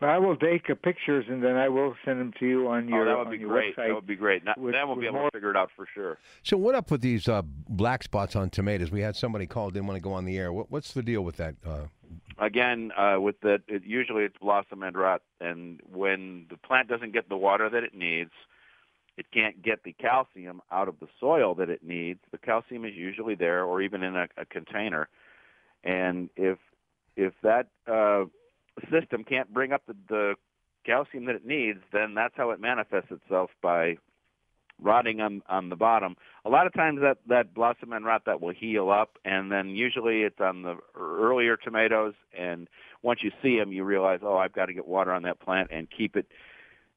But 0.00 0.08
I 0.08 0.18
will 0.18 0.36
take 0.36 0.66
pictures 0.82 1.24
and 1.28 1.42
then 1.42 1.56
I 1.56 1.68
will 1.68 1.94
send 2.04 2.20
them 2.20 2.32
to 2.40 2.46
you 2.46 2.68
on 2.68 2.88
your 2.88 3.02
oh, 3.02 3.04
that 3.04 3.18
would 3.18 3.38
be 3.38 3.44
great. 3.44 3.76
website. 3.76 3.88
That 3.88 3.94
would 3.94 4.06
be 4.06 4.16
great. 4.16 4.44
Now, 4.44 4.54
with- 4.56 4.74
then 4.74 4.86
we'll 4.88 4.96
be 4.96 5.06
able 5.06 5.20
more- 5.20 5.30
to 5.30 5.36
figure 5.36 5.50
it 5.50 5.56
out 5.56 5.70
for 5.74 5.86
sure. 5.94 6.18
So 6.42 6.56
what 6.56 6.74
up 6.74 6.90
with 6.90 7.00
these 7.00 7.28
uh, 7.28 7.42
black 7.44 8.02
spots 8.02 8.34
on 8.36 8.50
tomatoes? 8.50 8.90
We 8.90 9.00
had 9.00 9.16
somebody 9.16 9.46
call, 9.46 9.70
didn't 9.70 9.86
want 9.86 9.96
to 9.96 10.02
go 10.02 10.12
on 10.12 10.24
the 10.24 10.36
air. 10.36 10.52
What, 10.52 10.70
what's 10.70 10.92
the 10.92 11.02
deal 11.02 11.22
with 11.22 11.36
that? 11.36 11.54
Uh, 11.64 11.86
again 12.38 12.90
uh, 12.96 13.20
with 13.20 13.40
that, 13.40 13.62
it, 13.68 13.84
usually 13.84 14.24
it's 14.24 14.36
blossom 14.38 14.82
end 14.82 14.96
rot 14.96 15.22
and 15.40 15.80
when 15.90 16.46
the 16.50 16.56
plant 16.56 16.88
doesn't 16.88 17.12
get 17.12 17.28
the 17.28 17.36
water 17.36 17.68
that 17.70 17.84
it 17.84 17.94
needs 17.94 18.30
it 19.16 19.26
can't 19.32 19.62
get 19.62 19.84
the 19.84 19.92
calcium 19.92 20.60
out 20.72 20.88
of 20.88 20.98
the 21.00 21.06
soil 21.20 21.54
that 21.54 21.70
it 21.70 21.82
needs 21.84 22.20
the 22.32 22.38
calcium 22.38 22.84
is 22.84 22.94
usually 22.94 23.34
there 23.34 23.64
or 23.64 23.80
even 23.80 24.02
in 24.02 24.16
a, 24.16 24.26
a 24.36 24.44
container 24.44 25.08
and 25.82 26.28
if 26.36 26.58
if 27.16 27.32
that 27.42 27.68
uh, 27.86 28.24
system 28.90 29.24
can't 29.24 29.52
bring 29.52 29.72
up 29.72 29.82
the, 29.86 29.94
the 30.08 30.34
calcium 30.84 31.24
that 31.26 31.34
it 31.34 31.46
needs 31.46 31.80
then 31.92 32.14
that's 32.14 32.34
how 32.36 32.50
it 32.50 32.60
manifests 32.60 33.10
itself 33.10 33.50
by 33.62 33.96
rotting 34.80 35.20
on 35.20 35.42
on 35.48 35.68
the 35.68 35.76
bottom. 35.76 36.16
A 36.44 36.50
lot 36.50 36.66
of 36.66 36.74
times 36.74 37.00
that 37.00 37.18
that 37.28 37.54
blossom 37.54 37.92
end 37.92 38.04
rot 38.04 38.22
that 38.26 38.40
will 38.40 38.52
heal 38.52 38.90
up, 38.90 39.18
and 39.24 39.50
then 39.50 39.70
usually 39.70 40.22
it's 40.22 40.40
on 40.40 40.62
the 40.62 40.76
earlier 40.98 41.56
tomatoes. 41.56 42.14
And 42.36 42.68
once 43.02 43.20
you 43.22 43.30
see 43.42 43.58
them, 43.58 43.72
you 43.72 43.84
realize, 43.84 44.20
oh, 44.22 44.36
I've 44.36 44.52
got 44.52 44.66
to 44.66 44.74
get 44.74 44.86
water 44.86 45.12
on 45.12 45.22
that 45.22 45.40
plant 45.40 45.70
and 45.72 45.88
keep 45.90 46.16
it. 46.16 46.26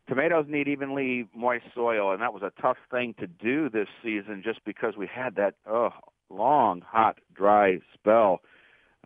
Tomatoes 0.08 0.46
need 0.48 0.68
evenly 0.68 1.28
moist 1.36 1.66
soil, 1.76 2.14
and 2.14 2.22
that 2.22 2.34
was 2.34 2.42
a 2.42 2.62
tough 2.62 2.78
thing 2.90 3.14
to 3.20 3.28
do 3.28 3.70
this 3.70 3.90
season, 4.04 4.42
just 4.44 4.64
because 4.66 4.96
we 4.98 5.08
had 5.08 5.36
that 5.36 5.56
oh 5.70 5.90
long, 6.30 6.82
hot, 6.82 7.20
dry 7.34 7.80
spell. 7.94 8.42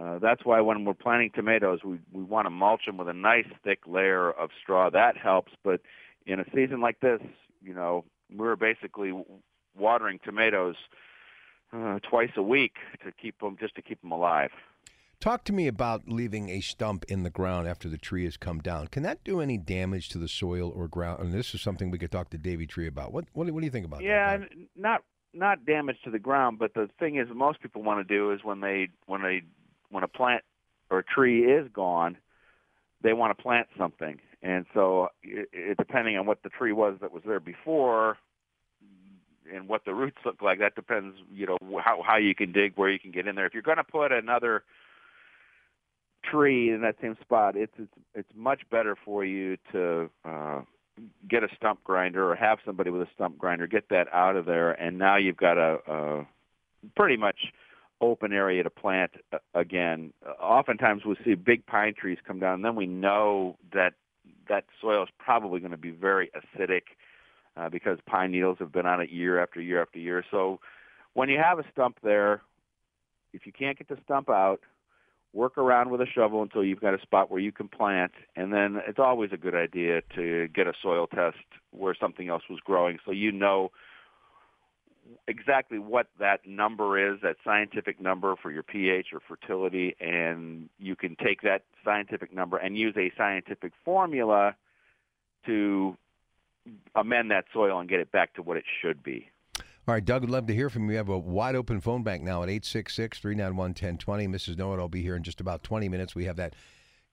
Uh, 0.01 0.11
that's 0.22 0.46
why 0.46 0.62
when 0.62 0.86
we're 0.86 0.94
planting 0.94 1.32
tomatoes, 1.34 1.80
we 1.84 2.00
we 2.13 2.24
want 2.24 2.46
to 2.46 2.50
mulch 2.50 2.86
them 2.86 2.98
with 2.98 3.08
a 3.10 3.13
nice 3.13 3.48
thick 3.63 3.80
layer 3.88 4.32
of 4.32 4.50
straw. 4.62 4.90
That 4.90 5.18
helps, 5.18 5.51
but 5.63 5.82
in 6.25 6.40
a 6.40 6.46
season 6.54 6.80
like 6.82 7.00
this, 7.00 7.20
you 7.62 7.74
know, 7.74 8.06
we're 8.34 8.56
basically 8.56 9.12
watering 9.78 10.20
tomatoes 10.24 10.75
uh, 11.74 12.00
twice 12.10 12.32
a 12.36 12.44
week 12.44 12.75
to 13.04 13.12
keep 13.12 13.40
them 13.40 13.58
just 13.60 13.75
to 13.75 13.82
keep 13.82 14.01
them 14.01 14.12
alive. 14.12 14.51
talk 15.20 15.44
to 15.46 15.54
me 15.54 15.68
about 15.68 16.08
leaving 16.08 16.50
a 16.50 16.60
stump 16.62 17.06
in 17.08 17.24
the 17.24 17.30
ground 17.30 17.68
after 17.68 17.88
the 17.88 17.98
tree 17.98 18.25
has 18.25 18.38
come 18.38 18.60
down. 18.60 18.88
Can 18.88 19.04
that 19.04 19.24
do 19.24 19.40
any 19.40 19.58
damage 19.58 20.10
to 20.10 20.18
the 20.18 20.28
soil 20.28 20.72
or 20.75 20.88
ground? 20.88 21.22
And 21.24 21.32
this 21.34 21.54
is 21.54 21.62
something 21.62 21.92
we 21.92 21.98
could 22.00 22.12
talk 22.12 22.30
to 22.32 22.38
Davey 22.38 22.66
Tree 22.68 22.88
about. 22.88 23.13
What 23.13 23.25
what, 23.34 23.48
do- 23.48 23.54
what 23.54 23.62
do 23.62 23.66
you 23.66 23.72
think 23.72 23.86
about 23.86 24.01
Yeah, 24.04 24.38
that? 24.38 24.50
n- 24.51 24.68
not 24.75 25.04
not 25.34 25.66
damage 25.66 25.96
to 26.04 26.12
the 26.12 26.20
ground, 26.20 26.60
but 26.60 26.74
the 26.74 26.90
thing 27.00 27.16
is, 27.18 27.28
most 27.34 27.62
people 27.62 27.82
want 27.84 28.06
to 28.06 28.13
do 28.18 28.32
is 28.32 28.44
when 28.44 28.60
they 28.60 28.90
when 29.06 29.22
they 29.22 29.44
when 29.91 30.03
a 30.03 30.07
plant 30.07 30.43
or 30.89 31.00
a 31.00 31.03
tree 31.03 31.43
is 31.43 31.67
gone, 31.74 32.17
they 33.03 33.13
want 33.13 33.36
to 33.36 33.41
plant 33.41 33.67
something, 33.77 34.19
and 34.41 34.65
so 34.74 35.10
it, 35.24 35.50
it, 35.53 35.77
depending 35.77 36.17
on 36.17 36.25
what 36.25 36.41
the 36.43 36.50
tree 36.50 36.74
was 36.74 36.98
that 37.01 37.12
was 37.12 37.24
there 37.25 37.39
before. 37.39 38.17
And 39.53 39.67
what 39.67 39.83
the 39.83 39.93
roots 39.93 40.17
look 40.24 40.41
like, 40.41 40.60
that 40.60 40.75
depends, 40.75 41.17
you 41.33 41.45
know, 41.45 41.57
how 41.83 42.01
how 42.03 42.15
you 42.15 42.33
can 42.33 42.53
dig, 42.53 42.74
where 42.75 42.89
you 42.89 43.00
can 43.00 43.12
get 43.12 43.27
in 43.27 43.36
there. 43.36 43.45
If 43.45 43.53
you're 43.53 43.63
going 43.63 43.77
to 43.77 43.83
put 43.83 44.13
another 44.13 44.63
tree 46.24 46.71
in 46.71 46.81
that 46.81 46.95
same 47.01 47.17
spot, 47.21 47.57
it's 47.57 47.74
it's 47.77 47.91
it's 48.13 48.29
much 48.33 48.62
better 48.69 48.95
for 49.03 49.25
you 49.25 49.57
to 49.74 50.10
uh, 50.24 50.62
get 51.27 51.43
a 51.43 51.50
stump 51.55 51.83
grinder 51.83 52.31
or 52.31 52.36
have 52.36 52.60
somebody 52.65 52.91
with 52.91 53.01
a 53.01 53.07
stump 53.13 53.38
grinder 53.38 53.67
get 53.67 53.89
that 53.89 54.07
out 54.13 54.38
of 54.38 54.45
there, 54.45 54.71
and 54.71 54.98
now 54.98 55.17
you've 55.17 55.38
got 55.38 55.57
a, 55.57 55.79
a 55.88 56.27
pretty 56.95 57.17
much 57.17 57.51
open 58.01 58.34
area 58.34 58.63
to 58.63 58.70
plant 58.70 59.12
uh, 59.31 59.38
again. 59.53 60.12
Oftentimes 60.41 61.05
we 61.05 61.15
see 61.24 61.36
big 61.36 61.65
pine 61.65 61.93
trees 61.98 62.17
come 62.25 62.39
down, 62.39 62.55
and 62.55 62.65
then 62.65 62.75
we 62.75 62.88
know 62.88 63.58
that 63.74 63.93
that 64.50 64.65
soil 64.81 65.03
is 65.03 65.10
probably 65.17 65.60
going 65.60 65.72
to 65.72 65.77
be 65.77 65.91
very 65.91 66.31
acidic 66.36 66.81
uh, 67.55 67.70
because 67.70 68.00
pine 68.05 68.31
needles 68.31 68.58
have 68.60 68.72
been 68.72 68.86
on 68.86 69.01
it 69.01 69.10
year 69.10 69.41
after 69.41 69.62
year 69.62 69.81
after 69.81 70.00
year. 70.00 70.24
So 70.31 70.60
when 71.13 71.29
you 71.29 71.38
have 71.38 71.60
a 71.60 71.63
stump 71.72 71.98
there, 72.03 72.41
if 73.34 73.46
you 73.46 73.51
can't 73.51 73.77
get 73.77 73.88
the 73.88 73.98
stump 74.03 74.29
out, 74.29 74.62
work 75.34 75.58
around 75.58 75.89
with 75.89 76.01
a 76.01 76.05
shovel 76.05 76.41
until 76.41 76.63
you've 76.63 76.81
got 76.81 76.93
a 76.93 77.01
spot 77.01 77.31
where 77.31 77.39
you 77.39 77.51
can 77.51 77.70
plant, 77.70 78.12
and 78.36 78.51
then 78.51 78.81
it's 78.88 79.00
always 79.00 79.29
a 79.31 79.38
good 79.38 79.55
idea 79.55 80.01
to 80.15 80.50
get 80.50 80.67
a 80.67 80.74
soil 80.81 81.08
test 81.08 81.38
where 81.72 81.96
something 81.98 82.27
else 82.27 82.43
was 82.50 82.60
growing 82.65 82.98
so 83.05 83.12
you 83.12 83.31
know 83.31 83.72
exactly 85.27 85.80
what 85.80 86.08
that 86.20 86.46
number 86.46 87.13
is, 87.13 87.22
that 87.22 87.38
scientific 87.44 88.00
number 88.01 88.36
for 88.36 88.51
your 88.51 88.63
pH 88.63 89.08
or 89.13 89.20
fertility, 89.20 89.96
and 90.00 90.70
you 90.80 90.96
can 90.96 91.15
take 91.15 91.41
that 91.41 91.63
scientific 91.84 92.34
number 92.34 92.58
and 92.58 92.77
use 92.77 92.96
a 92.98 93.12
scientific 93.18 93.74
formula 93.84 94.56
to 95.46 95.98
amend 96.96 97.32
that 97.32 97.46
soil 97.53 97.80
and 97.80 97.89
get 97.89 98.00
it 98.00 98.12
back 98.12 98.34
to 98.36 98.41
what 98.41 98.58
it 98.58 98.65
should 98.82 99.01
be. 99.03 99.30
All 99.88 99.96
right, 99.96 100.06
Doug, 100.06 100.22
would 100.22 100.30
love 100.30 100.46
to 100.48 100.53
hear 100.53 100.70
from 100.70 100.84
you. 100.84 100.89
We 100.89 100.96
have 100.96 101.10
a 101.10 101.18
wide 101.18 101.56
open 101.56 101.82
phone 101.82 102.03
bank 102.03 102.22
now 102.22 102.44
at 102.44 102.50
866 102.50 103.20
391 103.20 103.70
1020. 103.72 104.27
Mrs. 104.27 104.58
Know 104.58 104.74
It 104.74 104.77
will 104.77 104.88
be 104.88 105.01
here 105.01 105.15
in 105.15 105.24
just 105.24 105.41
about 105.41 105.63
20 105.63 105.89
minutes. 105.89 106.13
We 106.13 106.25
have 106.25 106.36
that 106.36 106.56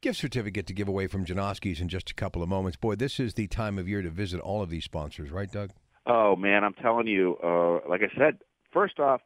gift 0.03 0.19
certificate 0.19 0.67
to 0.67 0.75
give 0.75 0.87
away 0.87 1.07
from 1.07 1.25
Janoski's 1.25 1.81
in 1.81 1.89
just 1.89 2.11
a 2.11 2.15
couple 2.15 2.43
of 2.43 2.49
moments. 2.49 2.77
Boy, 2.77 2.95
this 2.95 3.19
is 3.19 3.35
the 3.35 3.47
time 3.47 3.79
of 3.79 3.89
year 3.89 4.03
to 4.03 4.11
visit 4.11 4.41
all 4.41 4.63
of 4.63 4.69
these 4.69 4.85
sponsors, 4.85 5.31
right, 5.31 5.51
Doug? 5.51 5.71
Oh 6.09 6.35
man, 6.37 6.65
I'm 6.65 6.73
telling 6.75 7.07
you, 7.07 7.37
uh, 7.45 7.89
like 7.89 8.01
I 8.01 8.09
said, 8.19 8.39
first 8.73 8.99
off, 8.99 9.21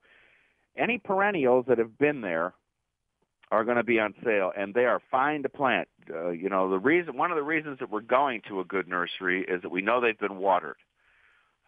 any 0.77 0.99
perennials 0.99 1.67
that 1.69 1.79
have 1.79 1.97
been 1.97 2.23
there 2.23 2.55
are 3.53 3.65
going 3.65 3.77
to 3.77 3.85
be 3.85 4.01
on 4.01 4.15
sale, 4.25 4.51
and 4.57 4.75
they 4.75 4.87
are 4.87 5.01
fine 5.11 5.45
to 5.45 5.49
plant. 5.49 5.87
Uh, 6.13 6.31
you 6.31 6.49
know, 6.49 6.69
the 6.69 6.79
reason 6.79 7.17
one 7.17 7.31
of 7.31 7.37
the 7.37 7.43
reasons 7.43 7.79
that 7.79 7.91
we're 7.91 8.01
going 8.01 8.41
to 8.49 8.59
a 8.59 8.65
good 8.65 8.89
nursery 8.89 9.45
is 9.47 9.63
that 9.63 9.71
we 9.71 9.81
know 9.81 10.01
they've 10.01 10.19
been 10.19 10.39
watered. 10.39 10.77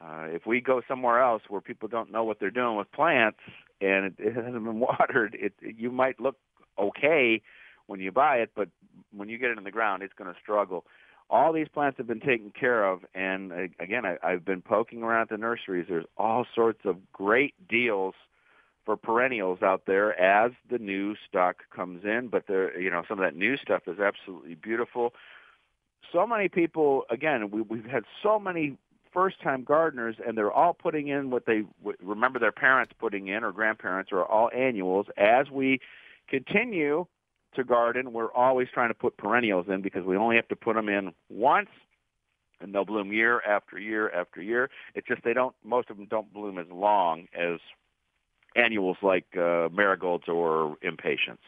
Uh, 0.05 0.25
if 0.27 0.47
we 0.47 0.61
go 0.61 0.83
somewhere 0.89 1.23
else 1.23 1.43
where 1.49 1.61
people 1.61 1.89
don't 1.89 2.11
know 2.11 2.25
what 2.25 2.41
they're 2.41 2.51
doing 2.51 2.77
with 2.77 2.91
plants 2.93 3.39
and 3.81 4.07
it, 4.07 4.15
it 4.19 4.35
hasn't 4.35 4.53
been 4.53 4.81
watered, 4.99 5.37
it 5.39 5.53
you 5.61 5.93
might 5.93 6.19
look 6.19 6.37
okay 6.79 7.41
when 7.87 8.01
you 8.01 8.11
buy 8.11 8.39
it, 8.39 8.51
but 8.57 8.69
when 9.15 9.29
you 9.29 9.39
get 9.39 9.51
it 9.51 9.59
in 9.59 9.65
the 9.65 9.71
ground, 9.71 10.03
it's 10.03 10.15
going 10.15 10.33
to 10.33 10.41
struggle. 10.41 10.85
All 11.31 11.53
these 11.53 11.69
plants 11.69 11.99
have 11.99 12.07
been 12.07 12.21
taken 12.21 12.53
care 12.59 12.85
of, 12.85 13.01
and 13.15 13.53
uh, 13.53 13.57
again, 13.81 14.05
I, 14.05 14.17
I've 14.23 14.45
been 14.45 14.63
poking 14.63 15.03
around 15.03 15.23
at 15.23 15.29
the 15.31 15.39
nurseries. 15.39 15.87
There's 15.89 16.05
all 16.17 16.47
sorts 16.55 16.81
of 16.85 16.97
great 17.13 17.55
deals 17.69 18.15
for 18.85 18.97
perennials 18.97 19.63
out 19.63 19.83
there 19.87 20.19
as 20.21 20.53
the 20.71 20.79
new 20.79 21.17
stock 21.27 21.63
comes 21.75 22.05
in. 22.05 22.29
But 22.29 22.47
there, 22.47 22.79
you 22.79 22.91
know, 22.91 23.03
some 23.09 23.19
of 23.19 23.25
that 23.25 23.35
new 23.35 23.57
stuff 23.57 23.83
is 23.87 23.99
absolutely 23.99 24.55
beautiful. 24.55 25.15
So 26.13 26.27
many 26.27 26.49
people, 26.49 27.05
again, 27.11 27.51
we, 27.51 27.63
we've 27.63 27.87
had 27.87 28.05
so 28.23 28.39
many 28.39 28.77
first-time 29.13 29.65
gardeners, 29.65 30.17
and 30.25 30.37
they're 30.37 30.53
all 30.53 30.75
putting 30.75 31.09
in 31.09 31.31
what 31.31 31.47
they 31.47 31.63
remember 32.03 32.39
their 32.39 32.53
parents 32.53 32.93
putting 32.99 33.29
in 33.29 33.43
or 33.43 33.53
grandparents, 33.53 34.13
or 34.13 34.25
all 34.25 34.51
annuals. 34.55 35.07
As 35.17 35.51
we 35.51 35.81
continue 36.29 37.07
to 37.55 37.65
garden, 37.65 38.13
we're 38.13 38.33
always 38.33 38.69
trying 38.73 38.89
to 38.89 38.95
put 38.95 39.17
perennials 39.17 39.67
in 39.69 39.83
because 39.83 40.05
we 40.05 40.17
only 40.17 40.37
have 40.37 40.49
to 40.49 40.57
put 40.57 40.77
them 40.77 40.89
in 40.89 41.13
once 41.29 41.69
and 42.61 42.75
they'll 42.75 42.85
bloom 42.85 43.13
year 43.13 43.41
after 43.43 43.79
year 43.79 44.11
after 44.11 44.43
year. 44.43 44.71
It's 44.95 45.07
just 45.07 45.23
they 45.23 45.35
don't 45.35 45.55
most 45.65 45.91
of 45.91 45.97
them 45.97 46.07
don't 46.07 46.33
bloom 46.33 46.59
as 46.59 46.67
long 46.71 47.29
as 47.35 47.59
annuals 48.57 48.97
like 49.03 49.27
uh, 49.37 49.69
marigolds 49.73 50.25
or 50.29 50.77
impatiens. 50.83 51.39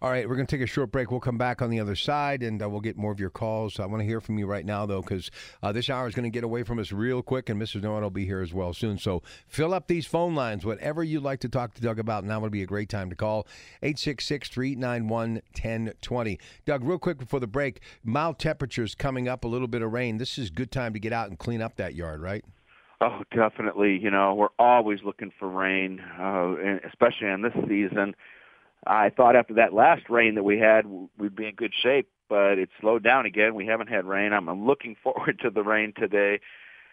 All 0.00 0.10
right, 0.10 0.28
we're 0.28 0.36
going 0.36 0.46
to 0.46 0.56
take 0.56 0.64
a 0.64 0.70
short 0.70 0.92
break. 0.92 1.10
We'll 1.10 1.20
come 1.20 1.38
back 1.38 1.62
on 1.62 1.70
the 1.70 1.80
other 1.80 1.96
side 1.96 2.42
and 2.42 2.62
uh, 2.62 2.68
we'll 2.68 2.80
get 2.80 2.96
more 2.96 3.12
of 3.12 3.20
your 3.20 3.30
calls. 3.30 3.80
I 3.80 3.86
want 3.86 4.00
to 4.00 4.06
hear 4.06 4.20
from 4.20 4.38
you 4.38 4.46
right 4.46 4.64
now, 4.64 4.86
though, 4.86 5.00
because 5.00 5.30
uh, 5.62 5.72
this 5.72 5.88
hour 5.88 6.06
is 6.06 6.14
going 6.14 6.24
to 6.24 6.30
get 6.30 6.44
away 6.44 6.62
from 6.62 6.78
us 6.78 6.92
real 6.92 7.22
quick, 7.22 7.48
and 7.48 7.60
Mrs. 7.60 7.82
Noah 7.82 8.02
will 8.02 8.10
be 8.10 8.26
here 8.26 8.40
as 8.40 8.52
well 8.52 8.72
soon. 8.72 8.98
So 8.98 9.22
fill 9.46 9.72
up 9.72 9.86
these 9.86 10.06
phone 10.06 10.34
lines, 10.34 10.64
whatever 10.64 11.02
you'd 11.02 11.22
like 11.22 11.40
to 11.40 11.48
talk 11.48 11.74
to 11.74 11.80
Doug 11.80 11.98
about. 11.98 12.24
Now 12.24 12.40
would 12.40 12.52
be 12.52 12.62
a 12.62 12.66
great 12.66 12.88
time 12.88 13.10
to 13.10 13.16
call 13.16 13.46
866 13.82 14.48
391 14.48 15.34
1020. 15.34 16.38
Doug, 16.66 16.84
real 16.84 16.98
quick 16.98 17.18
before 17.18 17.40
the 17.40 17.46
break, 17.46 17.80
mild 18.02 18.38
temperatures 18.38 18.94
coming 18.94 19.28
up, 19.28 19.44
a 19.44 19.48
little 19.48 19.68
bit 19.68 19.82
of 19.82 19.92
rain. 19.92 20.18
This 20.18 20.38
is 20.38 20.48
a 20.48 20.52
good 20.52 20.70
time 20.70 20.92
to 20.92 21.00
get 21.00 21.12
out 21.12 21.28
and 21.28 21.38
clean 21.38 21.62
up 21.62 21.76
that 21.76 21.94
yard, 21.94 22.20
right? 22.20 22.44
Oh, 23.00 23.22
definitely. 23.34 23.98
You 24.00 24.10
know, 24.10 24.34
we're 24.34 24.48
always 24.58 25.00
looking 25.04 25.32
for 25.38 25.48
rain, 25.48 26.00
uh, 26.18 26.54
especially 26.88 27.28
in 27.28 27.42
this 27.42 27.52
season. 27.68 28.14
I 28.86 29.10
thought 29.10 29.36
after 29.36 29.54
that 29.54 29.72
last 29.72 30.08
rain 30.08 30.34
that 30.34 30.42
we 30.42 30.58
had, 30.58 30.86
we'd 31.18 31.36
be 31.36 31.46
in 31.46 31.54
good 31.54 31.72
shape, 31.74 32.08
but 32.28 32.58
it 32.58 32.68
slowed 32.80 33.02
down 33.02 33.26
again. 33.26 33.54
We 33.54 33.66
haven't 33.66 33.88
had 33.88 34.04
rain. 34.04 34.32
I'm, 34.32 34.48
I'm 34.48 34.66
looking 34.66 34.96
forward 35.02 35.38
to 35.40 35.50
the 35.50 35.62
rain 35.62 35.92
today. 35.96 36.40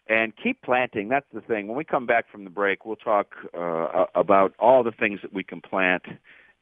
And 0.07 0.33
keep 0.35 0.61
planting. 0.63 1.09
That's 1.09 1.27
the 1.31 1.41
thing. 1.41 1.67
When 1.67 1.77
we 1.77 1.83
come 1.85 2.05
back 2.05 2.29
from 2.29 2.43
the 2.43 2.49
break, 2.49 2.85
we'll 2.85 2.95
talk 2.95 3.35
uh, 3.57 4.05
about 4.15 4.53
all 4.57 4.83
the 4.83 4.91
things 4.91 5.19
that 5.21 5.31
we 5.31 5.43
can 5.43 5.61
plant, 5.61 6.03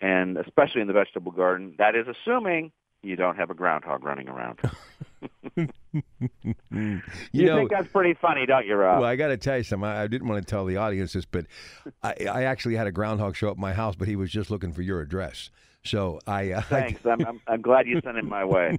and 0.01 0.37
especially 0.37 0.81
in 0.81 0.87
the 0.87 0.93
vegetable 0.93 1.31
garden. 1.31 1.73
That 1.77 1.95
is 1.95 2.05
assuming 2.07 2.71
you 3.01 3.15
don't 3.15 3.37
have 3.37 3.49
a 3.49 3.53
groundhog 3.53 4.03
running 4.03 4.29
around. 4.29 4.59
you, 6.71 7.01
you 7.31 7.45
know, 7.45 7.57
think 7.57 7.71
that's 7.71 7.87
pretty 7.89 8.13
funny, 8.13 8.45
don't 8.45 8.65
you, 8.65 8.75
Rob? 8.75 9.01
Well, 9.01 9.09
I 9.09 9.15
got 9.15 9.29
to 9.29 9.37
tell 9.37 9.57
you 9.57 9.63
something. 9.63 9.87
I, 9.87 10.03
I, 10.03 10.07
didn't 10.07 10.27
want 10.27 10.45
to 10.45 10.49
tell 10.49 10.65
the 10.65 10.77
audience 10.77 11.13
this, 11.13 11.25
but 11.25 11.45
I, 12.03 12.15
I, 12.31 12.43
actually 12.43 12.75
had 12.75 12.87
a 12.87 12.91
groundhog 12.91 13.35
show 13.35 13.47
up 13.47 13.53
at 13.53 13.59
my 13.59 13.73
house, 13.73 13.95
but 13.95 14.07
he 14.07 14.15
was 14.15 14.31
just 14.31 14.49
looking 14.49 14.71
for 14.71 14.81
your 14.81 15.01
address. 15.01 15.49
So 15.83 16.19
I 16.27 16.51
uh, 16.51 16.61
thanks. 16.61 17.05
I, 17.05 17.13
am 17.13 17.25
I'm, 17.25 17.41
I'm 17.47 17.61
glad 17.61 17.87
you 17.87 17.99
sent 18.03 18.17
him 18.17 18.27
my 18.27 18.45
way. 18.45 18.77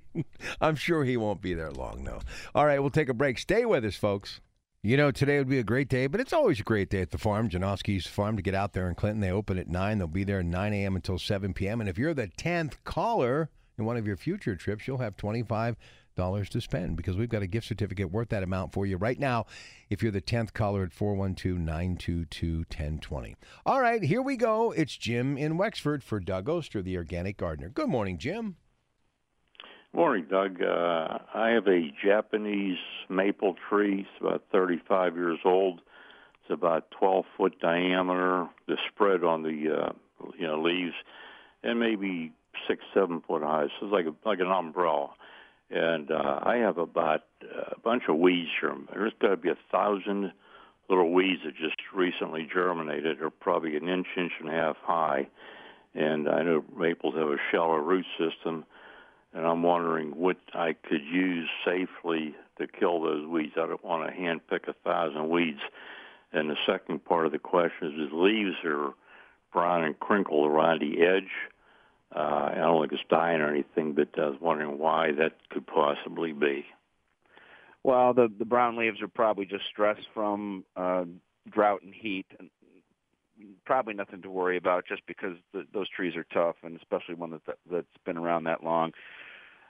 I'm 0.60 0.74
sure 0.74 1.04
he 1.04 1.16
won't 1.16 1.40
be 1.40 1.54
there 1.54 1.70
long, 1.70 2.04
though. 2.04 2.20
All 2.54 2.66
right, 2.66 2.80
we'll 2.80 2.90
take 2.90 3.08
a 3.08 3.14
break. 3.14 3.38
Stay 3.38 3.64
with 3.64 3.84
us, 3.84 3.96
folks. 3.96 4.40
You 4.84 4.96
know, 4.96 5.12
today 5.12 5.38
would 5.38 5.48
be 5.48 5.60
a 5.60 5.62
great 5.62 5.88
day, 5.88 6.08
but 6.08 6.20
it's 6.20 6.32
always 6.32 6.58
a 6.58 6.64
great 6.64 6.90
day 6.90 7.02
at 7.02 7.12
the 7.12 7.18
farm, 7.18 7.48
Janoski's 7.48 8.08
Farm, 8.08 8.34
to 8.34 8.42
get 8.42 8.56
out 8.56 8.72
there 8.72 8.88
in 8.88 8.96
Clinton. 8.96 9.20
They 9.20 9.30
open 9.30 9.56
at 9.56 9.68
9. 9.68 9.98
They'll 9.98 10.08
be 10.08 10.24
there 10.24 10.42
9 10.42 10.72
a.m. 10.72 10.96
until 10.96 11.20
7 11.20 11.54
p.m. 11.54 11.80
And 11.80 11.88
if 11.88 11.98
you're 11.98 12.14
the 12.14 12.26
10th 12.26 12.78
caller 12.82 13.48
in 13.78 13.84
one 13.84 13.96
of 13.96 14.08
your 14.08 14.16
future 14.16 14.56
trips, 14.56 14.88
you'll 14.88 14.98
have 14.98 15.16
25 15.16 15.76
dollars 16.16 16.48
to 16.50 16.60
spend 16.60 16.96
because 16.96 17.16
we've 17.16 17.28
got 17.28 17.42
a 17.42 17.46
gift 17.46 17.68
certificate 17.68 18.10
worth 18.10 18.30
that 18.30 18.42
amount 18.42 18.72
for 18.72 18.84
you 18.84 18.96
right 18.96 19.18
now 19.18 19.46
if 19.88 20.02
you're 20.02 20.12
the 20.12 20.20
10th 20.20 20.52
caller 20.52 20.82
at 20.82 20.90
412-922-1020. 20.90 23.36
All 23.64 23.80
right, 23.80 24.02
here 24.02 24.20
we 24.20 24.36
go. 24.36 24.72
It's 24.72 24.96
Jim 24.96 25.38
in 25.38 25.56
Wexford 25.56 26.02
for 26.02 26.18
Doug 26.18 26.48
Oster, 26.48 26.82
the 26.82 26.96
organic 26.96 27.36
gardener. 27.36 27.68
Good 27.68 27.88
morning, 27.88 28.18
Jim. 28.18 28.56
Morning, 29.94 30.24
Doug. 30.30 30.62
Uh, 30.62 31.18
I 31.34 31.50
have 31.50 31.66
a 31.66 31.92
Japanese 32.02 32.78
maple 33.10 33.56
tree. 33.68 34.00
It's 34.00 34.20
about 34.22 34.42
35 34.50 35.16
years 35.16 35.38
old. 35.44 35.80
It's 36.40 36.50
about 36.50 36.90
12 36.98 37.26
foot 37.36 37.60
diameter. 37.60 38.48
The 38.66 38.78
spread 38.88 39.22
on 39.22 39.42
the 39.42 39.48
uh, 39.48 39.92
you 40.38 40.46
know 40.46 40.62
leaves, 40.62 40.94
and 41.62 41.78
maybe 41.78 42.32
six, 42.66 42.82
seven 42.94 43.22
foot 43.28 43.42
high. 43.42 43.66
So 43.78 43.86
it's 43.86 43.92
like 43.92 44.06
a, 44.06 44.14
like 44.26 44.40
an 44.40 44.50
umbrella. 44.50 45.10
And 45.70 46.10
uh, 46.10 46.40
I 46.42 46.56
have 46.56 46.78
about 46.78 47.24
uh, 47.42 47.74
a 47.76 47.80
bunch 47.80 48.04
of 48.08 48.16
weeds 48.16 48.48
from. 48.58 48.88
There's 48.94 49.12
got 49.20 49.28
to 49.28 49.36
be 49.36 49.50
a 49.50 49.58
thousand 49.70 50.32
little 50.88 51.12
weeds 51.12 51.42
that 51.44 51.54
just 51.54 51.76
recently 51.94 52.48
germinated. 52.50 53.18
They're 53.20 53.28
probably 53.28 53.76
an 53.76 53.90
inch, 53.90 54.06
inch 54.16 54.32
and 54.40 54.48
a 54.48 54.52
half 54.52 54.76
high. 54.82 55.28
And 55.94 56.30
I 56.30 56.42
know 56.42 56.64
maples 56.74 57.14
have 57.14 57.28
a 57.28 57.36
shallow 57.50 57.76
root 57.76 58.06
system, 58.18 58.64
and 59.34 59.46
I'm 59.46 59.62
wondering 59.62 60.10
what 60.10 60.36
I 60.54 60.74
could 60.74 61.02
use 61.02 61.48
safely 61.64 62.34
to 62.58 62.66
kill 62.66 63.02
those 63.02 63.26
weeds. 63.26 63.52
I 63.56 63.66
don't 63.66 63.84
want 63.84 64.08
to 64.08 64.14
hand 64.14 64.40
pick 64.48 64.68
a 64.68 64.74
thousand 64.84 65.30
weeds. 65.30 65.60
And 66.32 66.48
the 66.48 66.56
second 66.66 67.04
part 67.04 67.26
of 67.26 67.32
the 67.32 67.38
question 67.38 67.88
is, 67.88 68.10
the 68.10 68.16
leaves 68.16 68.56
are 68.64 68.94
brown 69.52 69.84
and 69.84 69.98
crinkled 69.98 70.50
around 70.50 70.80
the 70.80 71.02
edge 71.02 71.30
uh, 72.14 72.50
I 72.52 72.54
don't 72.56 72.82
think 72.82 72.92
it's 72.92 73.08
dying 73.08 73.40
or 73.40 73.48
anything, 73.48 73.94
but 73.94 74.08
I 74.18 74.28
was 74.28 74.38
wondering 74.40 74.78
why 74.78 75.12
that 75.12 75.32
could 75.50 75.66
possibly 75.66 76.32
be. 76.32 76.66
Well, 77.84 78.12
the 78.12 78.30
the 78.38 78.44
brown 78.44 78.76
leaves 78.76 79.00
are 79.00 79.08
probably 79.08 79.46
just 79.46 79.64
stress 79.70 79.98
from 80.14 80.64
uh, 80.76 81.04
drought 81.50 81.82
and 81.82 81.94
heat, 81.94 82.26
and 82.38 82.50
probably 83.64 83.94
nothing 83.94 84.22
to 84.22 84.30
worry 84.30 84.56
about. 84.56 84.84
Just 84.86 85.02
because 85.06 85.36
the, 85.52 85.64
those 85.72 85.88
trees 85.88 86.14
are 86.16 86.26
tough, 86.32 86.56
and 86.62 86.76
especially 86.76 87.14
one 87.14 87.30
that 87.30 87.56
that's 87.70 87.86
been 88.04 88.16
around 88.16 88.44
that 88.44 88.62
long. 88.62 88.92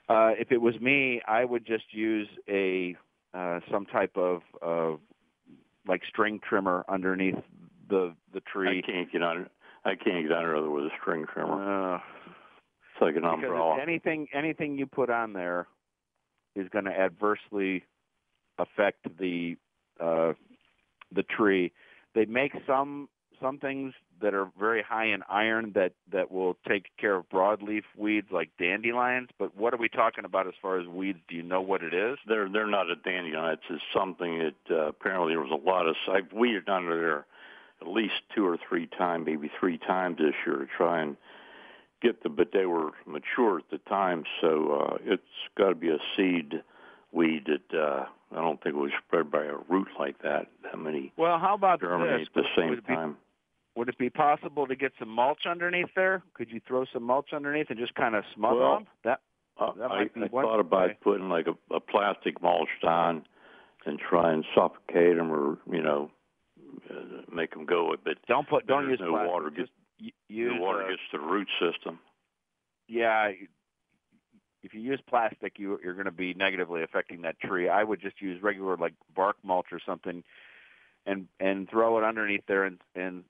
Uh, 0.09 0.31
if 0.37 0.51
it 0.51 0.61
was 0.61 0.79
me, 0.81 1.21
I 1.27 1.45
would 1.45 1.65
just 1.65 1.85
use 1.91 2.27
a 2.49 2.95
uh, 3.33 3.59
some 3.71 3.85
type 3.85 4.15
of 4.17 4.41
uh, 4.61 4.97
like 5.87 6.01
string 6.07 6.39
trimmer 6.47 6.85
underneath 6.87 7.39
the 7.89 8.15
the 8.33 8.41
tree. 8.41 8.83
I 8.85 8.91
can't 8.91 9.11
get 9.11 9.23
under. 9.23 9.49
I 9.85 9.95
can't 9.95 10.27
get 10.27 10.31
under 10.35 10.55
it 10.55 10.69
with 10.69 10.85
a 10.85 10.89
string 11.01 11.25
trimmer. 11.33 11.95
Uh, 11.95 11.97
it's 11.97 13.01
like 13.01 13.15
an 13.15 13.25
umbrella. 13.25 13.79
Anything 13.81 14.27
anything 14.33 14.77
you 14.77 14.85
put 14.85 15.09
on 15.09 15.33
there 15.33 15.67
is 16.55 16.67
going 16.69 16.85
to 16.85 16.91
adversely 16.91 17.83
affect 18.57 19.07
the 19.19 19.55
uh, 19.99 20.33
the 21.13 21.23
tree. 21.23 21.71
They 22.15 22.25
make 22.25 22.51
some 22.67 23.09
some 23.43 23.59
things 23.59 23.93
that 24.21 24.33
are 24.33 24.49
very 24.57 24.81
high 24.81 25.07
in 25.07 25.21
iron 25.29 25.73
that 25.75 25.91
that 26.11 26.31
will 26.31 26.55
take 26.67 26.85
care 26.97 27.15
of 27.15 27.29
broadleaf 27.29 27.83
weeds 27.97 28.27
like 28.31 28.49
dandelions. 28.57 29.29
But 29.37 29.55
what 29.55 29.73
are 29.73 29.77
we 29.77 29.89
talking 29.89 30.25
about 30.25 30.47
as 30.47 30.53
far 30.61 30.79
as 30.79 30.87
weeds? 30.87 31.19
Do 31.27 31.35
you 31.35 31.43
know 31.43 31.61
what 31.61 31.83
it 31.83 31.93
is? 31.93 32.17
They're 32.27 32.49
they're 32.49 32.67
not 32.67 32.89
a 32.89 32.95
dandelion. 32.95 33.51
It's 33.51 33.67
just 33.67 33.83
something 33.93 34.39
that 34.39 34.75
uh, 34.75 34.87
apparently 34.87 35.33
there 35.33 35.41
was 35.41 35.51
a 35.51 35.69
lot 35.69 35.87
of. 35.87 35.95
I've 36.11 36.31
weeded 36.31 36.69
under 36.69 36.99
there 36.99 37.25
at 37.81 37.87
least 37.87 38.13
two 38.33 38.47
or 38.47 38.57
three 38.69 38.87
times, 38.87 39.25
maybe 39.25 39.51
three 39.59 39.77
times 39.77 40.17
this 40.17 40.33
year 40.45 40.57
to 40.57 40.67
try 40.77 41.01
and 41.01 41.17
get 42.01 42.23
them, 42.23 42.35
but 42.35 42.49
they 42.53 42.65
were 42.65 42.91
mature 43.05 43.59
at 43.59 43.69
the 43.71 43.77
time, 43.89 44.23
so 44.41 44.71
uh, 44.71 44.97
it's 45.03 45.23
got 45.57 45.69
to 45.69 45.75
be 45.75 45.89
a 45.89 45.97
seed 46.15 46.61
weed 47.11 47.47
that 47.47 47.77
uh, 47.77 48.05
I 48.31 48.41
don't 48.41 48.61
think 48.61 48.75
it 48.75 48.79
was 48.79 48.91
spread 49.07 49.31
by 49.31 49.45
a 49.45 49.55
root 49.69 49.87
like 49.97 50.21
that. 50.21 50.47
That 50.63 50.77
many 50.77 51.11
well, 51.17 51.39
how 51.39 51.55
about 51.55 51.81
germinate 51.81 52.27
this? 52.35 52.43
at 52.45 52.57
the 52.57 52.61
same 52.61 52.81
time. 52.81 53.17
Would 53.75 53.89
it 53.89 53.97
be 53.97 54.09
possible 54.09 54.67
to 54.67 54.75
get 54.75 54.91
some 54.99 55.09
mulch 55.09 55.45
underneath 55.49 55.89
there? 55.95 56.21
Could 56.35 56.51
you 56.51 56.61
throw 56.67 56.85
some 56.93 57.03
mulch 57.03 57.33
underneath 57.33 57.69
and 57.69 57.79
just 57.79 57.95
kind 57.95 58.15
of 58.15 58.23
smother 58.35 58.59
well, 58.59 58.75
them? 58.75 58.87
That, 59.03 59.19
uh, 59.59 59.71
that 59.79 59.91
I, 59.91 60.03
be 60.05 60.21
I 60.21 60.27
one 60.27 60.45
thought 60.45 60.59
about 60.59 60.89
way. 60.89 60.97
putting 61.03 61.29
like 61.29 61.47
a, 61.47 61.75
a 61.75 61.79
plastic 61.79 62.41
mulch 62.41 62.69
on 62.83 63.25
and 63.85 63.99
try 63.99 64.31
and 64.31 64.45
suffocate 64.55 65.17
them, 65.17 65.31
or 65.31 65.57
you 65.71 65.81
know, 65.81 66.11
uh, 66.89 67.21
make 67.33 67.51
them 67.51 67.65
go. 67.65 67.95
But 68.03 68.17
don't 68.27 68.47
put 68.47 68.67
don't 68.67 68.89
use 68.89 68.99
no 69.01 69.11
plastic. 69.11 69.31
water. 69.31 69.49
Just 69.49 69.71
use 70.29 70.53
the 70.55 70.61
water 70.61 70.83
uh, 70.83 70.89
gets 70.89 71.01
to 71.11 71.17
the 71.17 71.23
root 71.23 71.47
system. 71.59 71.99
Yeah, 72.87 73.31
if 74.61 74.73
you 74.73 74.79
use 74.81 75.01
plastic, 75.09 75.53
you, 75.57 75.79
you're 75.83 75.93
going 75.93 76.05
to 76.05 76.11
be 76.11 76.33
negatively 76.33 76.83
affecting 76.83 77.21
that 77.23 77.39
tree. 77.39 77.69
I 77.69 77.83
would 77.83 78.01
just 78.01 78.21
use 78.21 78.41
regular 78.41 78.77
like 78.77 78.93
bark 79.15 79.35
mulch 79.43 79.67
or 79.71 79.79
something, 79.85 80.23
and 81.05 81.27
and 81.39 81.69
throw 81.69 81.97
it 81.97 82.03
underneath 82.03 82.43
there 82.47 82.63
and 82.63 82.79
and 82.95 83.23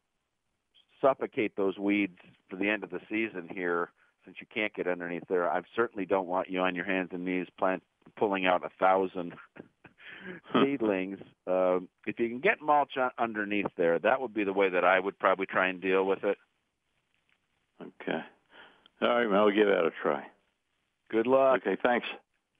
suffocate 1.03 1.55
those 1.55 1.77
weeds 1.77 2.17
for 2.49 2.55
the 2.55 2.69
end 2.69 2.83
of 2.83 2.89
the 2.89 3.01
season 3.09 3.47
here 3.53 3.91
since 4.25 4.37
you 4.39 4.47
can't 4.51 4.73
get 4.73 4.87
underneath 4.87 5.23
there. 5.27 5.51
I 5.51 5.61
certainly 5.75 6.05
don't 6.05 6.27
want 6.27 6.49
you 6.49 6.61
on 6.61 6.75
your 6.75 6.85
hands 6.85 7.09
and 7.11 7.25
knees 7.25 7.47
plant 7.59 7.83
pulling 8.17 8.45
out 8.45 8.63
a 8.65 8.69
thousand 8.79 9.33
seedlings. 10.53 11.19
Uh, 11.45 11.79
if 12.07 12.19
you 12.19 12.29
can 12.29 12.39
get 12.39 12.61
mulch 12.61 12.93
underneath 13.19 13.67
there, 13.77 13.99
that 13.99 14.21
would 14.21 14.33
be 14.33 14.43
the 14.43 14.53
way 14.53 14.69
that 14.69 14.85
I 14.85 14.99
would 14.99 15.19
probably 15.19 15.45
try 15.45 15.67
and 15.67 15.81
deal 15.81 16.05
with 16.05 16.23
it. 16.23 16.37
Okay. 17.81 18.21
All 19.01 19.09
right, 19.09 19.27
well, 19.27 19.41
I'll 19.41 19.51
give 19.51 19.67
that 19.67 19.85
a 19.85 19.91
try. 20.01 20.23
Good 21.11 21.27
luck. 21.27 21.61
Okay, 21.61 21.77
thanks. 21.83 22.07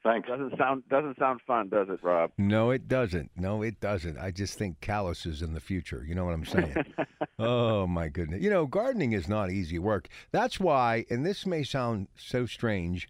Thanks. 0.03 0.27
Doesn't 0.27 0.57
sound 0.57 0.83
doesn't 0.89 1.17
sound 1.17 1.39
fun, 1.47 1.69
does 1.69 1.87
it, 1.89 2.03
Rob? 2.03 2.31
No, 2.37 2.71
it 2.71 2.89
doesn't. 2.89 3.31
No, 3.37 3.61
it 3.61 3.79
doesn't. 3.79 4.17
I 4.17 4.31
just 4.31 4.57
think 4.57 4.81
calluses 4.81 5.41
in 5.41 5.53
the 5.53 5.61
future. 5.61 6.03
You 6.05 6.13
know 6.13 6.25
what 6.25 6.33
I'm 6.33 6.45
saying? 6.45 6.75
oh 7.39 7.87
my 7.87 8.09
goodness. 8.09 8.41
You 8.41 8.49
know, 8.49 8.65
gardening 8.65 9.13
is 9.13 9.29
not 9.29 9.49
easy 9.49 9.79
work. 9.79 10.09
That's 10.31 10.59
why, 10.59 11.05
and 11.09 11.25
this 11.25 11.45
may 11.45 11.63
sound 11.63 12.09
so 12.17 12.45
strange, 12.45 13.07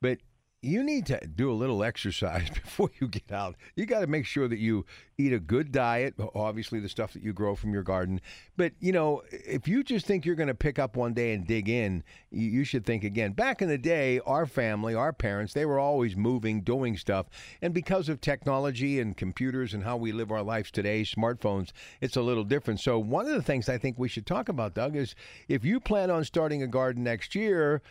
but 0.00 0.18
you 0.62 0.82
need 0.82 1.06
to 1.06 1.18
do 1.26 1.50
a 1.50 1.54
little 1.54 1.82
exercise 1.82 2.50
before 2.54 2.90
you 3.00 3.08
get 3.08 3.32
out. 3.32 3.56
You 3.76 3.86
got 3.86 4.00
to 4.00 4.06
make 4.06 4.26
sure 4.26 4.46
that 4.46 4.58
you 4.58 4.84
eat 5.16 5.32
a 5.32 5.40
good 5.40 5.72
diet, 5.72 6.14
obviously 6.34 6.80
the 6.80 6.88
stuff 6.88 7.12
that 7.14 7.22
you 7.22 7.32
grow 7.32 7.54
from 7.54 7.72
your 7.72 7.82
garden. 7.82 8.20
But, 8.56 8.72
you 8.78 8.92
know, 8.92 9.22
if 9.30 9.66
you 9.66 9.82
just 9.82 10.06
think 10.06 10.24
you're 10.24 10.34
going 10.34 10.48
to 10.48 10.54
pick 10.54 10.78
up 10.78 10.96
one 10.96 11.14
day 11.14 11.32
and 11.32 11.46
dig 11.46 11.68
in, 11.68 12.04
you 12.30 12.64
should 12.64 12.84
think 12.84 13.04
again. 13.04 13.32
Back 13.32 13.62
in 13.62 13.68
the 13.68 13.78
day, 13.78 14.20
our 14.26 14.46
family, 14.46 14.94
our 14.94 15.12
parents, 15.12 15.54
they 15.54 15.64
were 15.64 15.78
always 15.78 16.16
moving, 16.16 16.60
doing 16.62 16.96
stuff. 16.96 17.26
And 17.62 17.72
because 17.72 18.08
of 18.08 18.20
technology 18.20 19.00
and 19.00 19.16
computers 19.16 19.72
and 19.72 19.84
how 19.84 19.96
we 19.96 20.12
live 20.12 20.30
our 20.30 20.42
lives 20.42 20.70
today, 20.70 21.02
smartphones, 21.02 21.70
it's 22.00 22.16
a 22.16 22.22
little 22.22 22.44
different. 22.44 22.80
So, 22.80 22.98
one 22.98 23.26
of 23.26 23.32
the 23.32 23.42
things 23.42 23.68
I 23.68 23.78
think 23.78 23.98
we 23.98 24.08
should 24.08 24.26
talk 24.26 24.48
about, 24.48 24.74
Doug, 24.74 24.96
is 24.96 25.14
if 25.48 25.64
you 25.64 25.80
plan 25.80 26.10
on 26.10 26.24
starting 26.24 26.62
a 26.62 26.66
garden 26.66 27.02
next 27.02 27.34
year, 27.34 27.82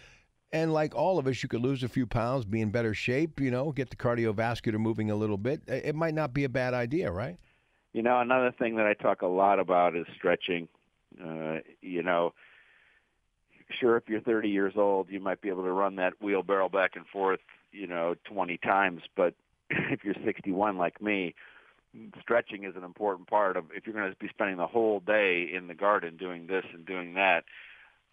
and 0.51 0.73
like 0.73 0.95
all 0.95 1.19
of 1.19 1.27
us, 1.27 1.43
you 1.43 1.49
could 1.49 1.61
lose 1.61 1.83
a 1.83 1.89
few 1.89 2.07
pounds, 2.07 2.45
be 2.45 2.61
in 2.61 2.71
better 2.71 2.93
shape, 2.93 3.39
you 3.39 3.51
know, 3.51 3.71
get 3.71 3.89
the 3.89 3.95
cardiovascular 3.95 4.79
moving 4.79 5.11
a 5.11 5.15
little 5.15 5.37
bit. 5.37 5.61
It 5.67 5.95
might 5.95 6.13
not 6.13 6.33
be 6.33 6.43
a 6.43 6.49
bad 6.49 6.73
idea, 6.73 7.11
right? 7.11 7.37
You 7.93 8.03
know, 8.03 8.19
another 8.19 8.51
thing 8.57 8.75
that 8.77 8.85
I 8.85 8.93
talk 8.93 9.21
a 9.21 9.27
lot 9.27 9.59
about 9.59 9.95
is 9.95 10.05
stretching. 10.15 10.67
Uh, 11.23 11.57
you 11.81 12.03
know, 12.03 12.33
sure, 13.79 13.97
if 13.97 14.03
you're 14.07 14.21
30 14.21 14.49
years 14.49 14.73
old, 14.75 15.09
you 15.09 15.19
might 15.19 15.41
be 15.41 15.49
able 15.49 15.63
to 15.63 15.71
run 15.71 15.95
that 15.97 16.13
wheelbarrow 16.21 16.69
back 16.69 16.91
and 16.95 17.05
forth, 17.07 17.39
you 17.71 17.87
know, 17.87 18.15
20 18.25 18.57
times. 18.57 19.01
But 19.15 19.33
if 19.69 20.03
you're 20.03 20.15
61 20.25 20.77
like 20.77 21.01
me, 21.01 21.35
stretching 22.21 22.63
is 22.63 22.75
an 22.75 22.83
important 22.83 23.27
part 23.27 23.57
of 23.57 23.65
if 23.75 23.85
you're 23.85 23.95
going 23.95 24.09
to 24.09 24.17
be 24.17 24.29
spending 24.29 24.57
the 24.57 24.67
whole 24.67 24.99
day 24.99 25.49
in 25.51 25.67
the 25.67 25.73
garden 25.73 26.17
doing 26.17 26.47
this 26.47 26.65
and 26.73 26.85
doing 26.85 27.15
that. 27.15 27.43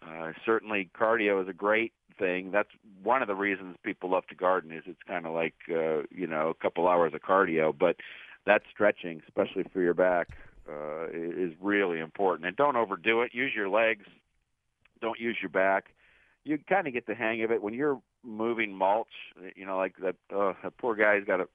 Uh, 0.05 0.31
certainly, 0.45 0.89
cardio 0.99 1.41
is 1.41 1.47
a 1.47 1.53
great 1.53 1.93
thing. 2.17 2.51
That's 2.51 2.69
one 3.03 3.21
of 3.21 3.27
the 3.27 3.35
reasons 3.35 3.75
people 3.83 4.11
love 4.11 4.27
to 4.27 4.35
garden 4.35 4.71
is 4.71 4.83
it's 4.85 5.01
kind 5.07 5.25
of 5.25 5.33
like 5.33 5.55
uh, 5.69 6.03
you 6.09 6.27
know 6.27 6.49
a 6.49 6.53
couple 6.53 6.87
hours 6.87 7.13
of 7.13 7.21
cardio, 7.21 7.73
but 7.77 7.97
that 8.45 8.61
stretching, 8.71 9.21
especially 9.27 9.63
for 9.73 9.81
your 9.81 9.93
back, 9.93 10.29
uh, 10.69 11.07
is 11.11 11.53
really 11.61 11.99
important. 11.99 12.47
And 12.47 12.55
don't 12.55 12.75
overdo 12.75 13.21
it. 13.21 13.33
Use 13.33 13.51
your 13.55 13.69
legs. 13.69 14.05
Don't 15.01 15.19
use 15.19 15.37
your 15.41 15.49
back. 15.49 15.93
You 16.43 16.57
kind 16.69 16.87
of 16.87 16.93
get 16.93 17.07
the 17.07 17.15
hang 17.15 17.43
of 17.43 17.51
it 17.51 17.61
when 17.61 17.73
you're 17.73 18.01
moving 18.23 18.73
mulch. 18.73 19.07
You 19.55 19.65
know, 19.65 19.77
like 19.77 19.95
that. 20.01 20.15
Uh, 20.33 20.53
that 20.63 20.77
poor 20.77 20.95
guy's 20.95 21.25
got 21.25 21.37
to 21.37 21.47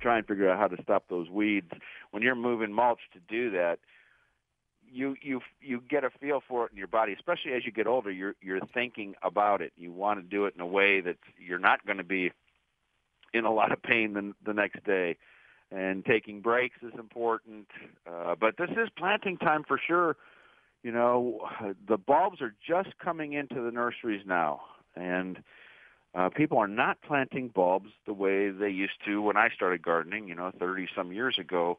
try 0.00 0.16
and 0.16 0.26
figure 0.26 0.50
out 0.50 0.58
how 0.58 0.68
to 0.68 0.82
stop 0.82 1.04
those 1.08 1.28
weeds. 1.28 1.70
When 2.10 2.22
you're 2.22 2.34
moving 2.34 2.72
mulch 2.72 3.00
to 3.12 3.20
do 3.28 3.50
that, 3.50 3.78
you 4.92 5.16
you 5.22 5.40
you 5.60 5.82
get 5.88 6.04
a 6.04 6.10
feel 6.10 6.42
for 6.46 6.66
it 6.66 6.72
in 6.72 6.78
your 6.78 6.86
body, 6.86 7.12
especially 7.12 7.52
as 7.52 7.64
you 7.64 7.72
get 7.72 7.86
older. 7.86 8.10
You're 8.10 8.34
you're 8.40 8.60
thinking 8.74 9.14
about 9.22 9.60
it. 9.60 9.72
You 9.76 9.92
want 9.92 10.20
to 10.20 10.26
do 10.26 10.46
it 10.46 10.54
in 10.54 10.60
a 10.60 10.66
way 10.66 11.00
that 11.00 11.16
you're 11.38 11.58
not 11.58 11.84
going 11.86 11.98
to 11.98 12.04
be 12.04 12.32
in 13.32 13.44
a 13.44 13.52
lot 13.52 13.72
of 13.72 13.82
pain 13.82 14.14
the, 14.14 14.32
the 14.44 14.54
next 14.54 14.84
day. 14.84 15.16
And 15.72 16.04
taking 16.04 16.40
breaks 16.40 16.76
is 16.82 16.92
important. 16.98 17.68
Uh, 18.04 18.34
but 18.34 18.56
this 18.56 18.70
is 18.70 18.88
planting 18.98 19.36
time 19.36 19.62
for 19.66 19.78
sure. 19.78 20.16
You 20.82 20.90
know, 20.90 21.48
the 21.86 21.96
bulbs 21.96 22.40
are 22.40 22.54
just 22.66 22.98
coming 22.98 23.34
into 23.34 23.62
the 23.62 23.70
nurseries 23.70 24.22
now, 24.26 24.62
and 24.96 25.42
uh, 26.14 26.30
people 26.30 26.58
are 26.58 26.66
not 26.66 27.00
planting 27.02 27.48
bulbs 27.54 27.90
the 28.06 28.14
way 28.14 28.50
they 28.50 28.70
used 28.70 29.04
to 29.06 29.22
when 29.22 29.36
I 29.36 29.50
started 29.54 29.82
gardening. 29.82 30.26
You 30.26 30.34
know, 30.34 30.50
30 30.58 30.88
some 30.96 31.12
years 31.12 31.36
ago 31.38 31.78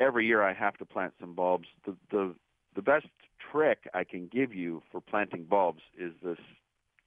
every 0.00 0.26
year 0.26 0.42
I 0.42 0.52
have 0.52 0.76
to 0.78 0.84
plant 0.84 1.14
some 1.20 1.34
bulbs. 1.34 1.68
The 1.84 1.96
the 2.10 2.34
the 2.78 2.82
best 2.82 3.06
trick 3.50 3.88
I 3.92 4.04
can 4.04 4.28
give 4.32 4.54
you 4.54 4.84
for 4.92 5.00
planting 5.00 5.42
bulbs 5.42 5.82
is 5.98 6.12
this 6.22 6.38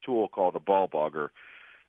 tool 0.05 0.27
called 0.27 0.57
a 0.57 0.59
bulb 0.59 0.93
auger. 0.93 1.31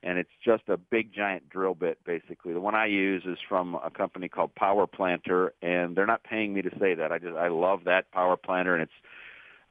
And 0.04 0.18
it's 0.18 0.30
just 0.44 0.68
a 0.68 0.76
big 0.76 1.12
giant 1.12 1.50
drill 1.50 1.74
bit, 1.74 1.98
basically. 2.06 2.52
The 2.52 2.60
one 2.60 2.76
I 2.76 2.86
use 2.86 3.24
is 3.26 3.38
from 3.48 3.74
a 3.74 3.90
company 3.90 4.28
called 4.28 4.54
Power 4.54 4.86
Planter, 4.86 5.52
and 5.62 5.96
they're 5.96 6.06
not 6.06 6.22
paying 6.22 6.54
me 6.54 6.62
to 6.62 6.70
say 6.78 6.94
that. 6.94 7.10
I 7.10 7.18
just 7.18 7.36
I 7.36 7.48
love 7.48 7.80
that 7.86 8.10
Power 8.12 8.36
Planter, 8.36 8.74
and 8.74 8.84
it's 8.84 8.92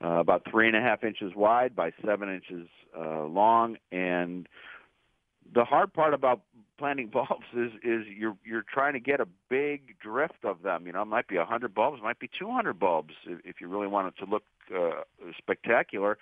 uh, 0.04 0.20
about 0.20 0.44
three 0.50 0.68
and 0.68 0.76
a 0.76 0.82
half 0.82 1.06
inches 1.06 1.32
wide 1.34 1.74
by 1.74 1.92
seven 2.06 2.30
inches 2.30 2.68
uh, 2.98 3.24
long. 3.26 3.78
And 3.94 4.48
the 5.54 5.64
hard 5.64 5.94
part 5.94 6.14
about 6.14 6.42
planting 6.78 7.08
bulbs 7.14 7.46
is 7.54 7.72
is 7.84 8.06
you're 8.08 8.38
you're 8.44 8.66
trying 8.72 8.94
to 8.94 9.00
get 9.00 9.20
a 9.20 9.28
big 9.50 10.00
drift 10.00 10.44
of 10.44 10.62
them. 10.64 10.86
You 10.86 10.94
know, 10.94 11.02
it 11.02 11.06
might 11.06 11.28
be 11.28 11.38
hundred 11.38 11.74
bulbs, 11.74 12.00
it 12.00 12.04
might 12.04 12.20
be 12.20 12.30
two 12.38 12.52
hundred 12.52 12.80
bulbs 12.80 13.14
if, 13.26 13.40
if 13.46 13.62
you 13.62 13.68
really 13.68 13.88
want 13.88 14.08
it 14.08 14.26
to 14.26 14.30
look 14.30 14.44
uh, 14.76 15.02
spectacular, 15.38 16.18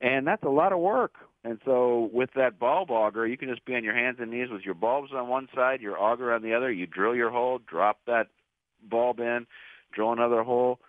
and 0.00 0.26
that's 0.26 0.42
a 0.42 0.48
lot 0.48 0.72
of 0.72 0.78
work. 0.78 1.14
And 1.44 1.58
so 1.64 2.08
with 2.12 2.30
that 2.36 2.58
bulb 2.58 2.90
auger, 2.90 3.26
you 3.26 3.36
can 3.36 3.48
just 3.48 3.64
be 3.66 3.74
on 3.74 3.84
your 3.84 3.94
hands 3.94 4.16
and 4.18 4.30
knees 4.30 4.48
with 4.50 4.62
your 4.62 4.74
bulbs 4.74 5.10
on 5.14 5.28
one 5.28 5.48
side, 5.54 5.82
your 5.82 6.00
auger 6.00 6.32
on 6.32 6.42
the 6.42 6.54
other. 6.54 6.72
You 6.72 6.86
drill 6.86 7.14
your 7.14 7.30
hole, 7.30 7.60
drop 7.66 8.00
that 8.06 8.28
bulb 8.88 9.20
in, 9.20 9.46
drill 9.92 10.12
another 10.12 10.42
hole 10.42 10.80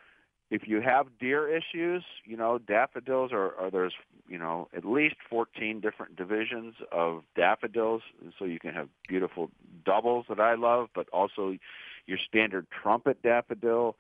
if 0.52 0.68
you 0.68 0.82
have 0.82 1.08
deer 1.20 1.50
issues, 1.50 2.04
you 2.24 2.38
know, 2.38 2.60
daffodils 2.60 3.32
are, 3.34 3.56
are 3.56 3.72
there's, 3.72 3.94
you 4.28 4.38
know, 4.38 4.68
at 4.76 4.86
least 4.86 5.16
14 5.30 5.82
different 5.82 6.16
divisions 6.16 6.76
of 6.92 7.24
daffodils. 7.36 8.04
And 8.22 8.32
So 8.38 8.46
you 8.46 8.60
can 8.60 8.74
have 8.74 8.88
beautiful 9.08 9.50
doubles 9.84 10.26
that 10.30 10.40
I 10.40 10.56
love, 10.56 10.90
but 10.94 11.10
also 11.10 11.58
your 12.06 12.20
standard 12.28 12.68
trumpet 12.70 13.24
daffodil. 13.24 13.96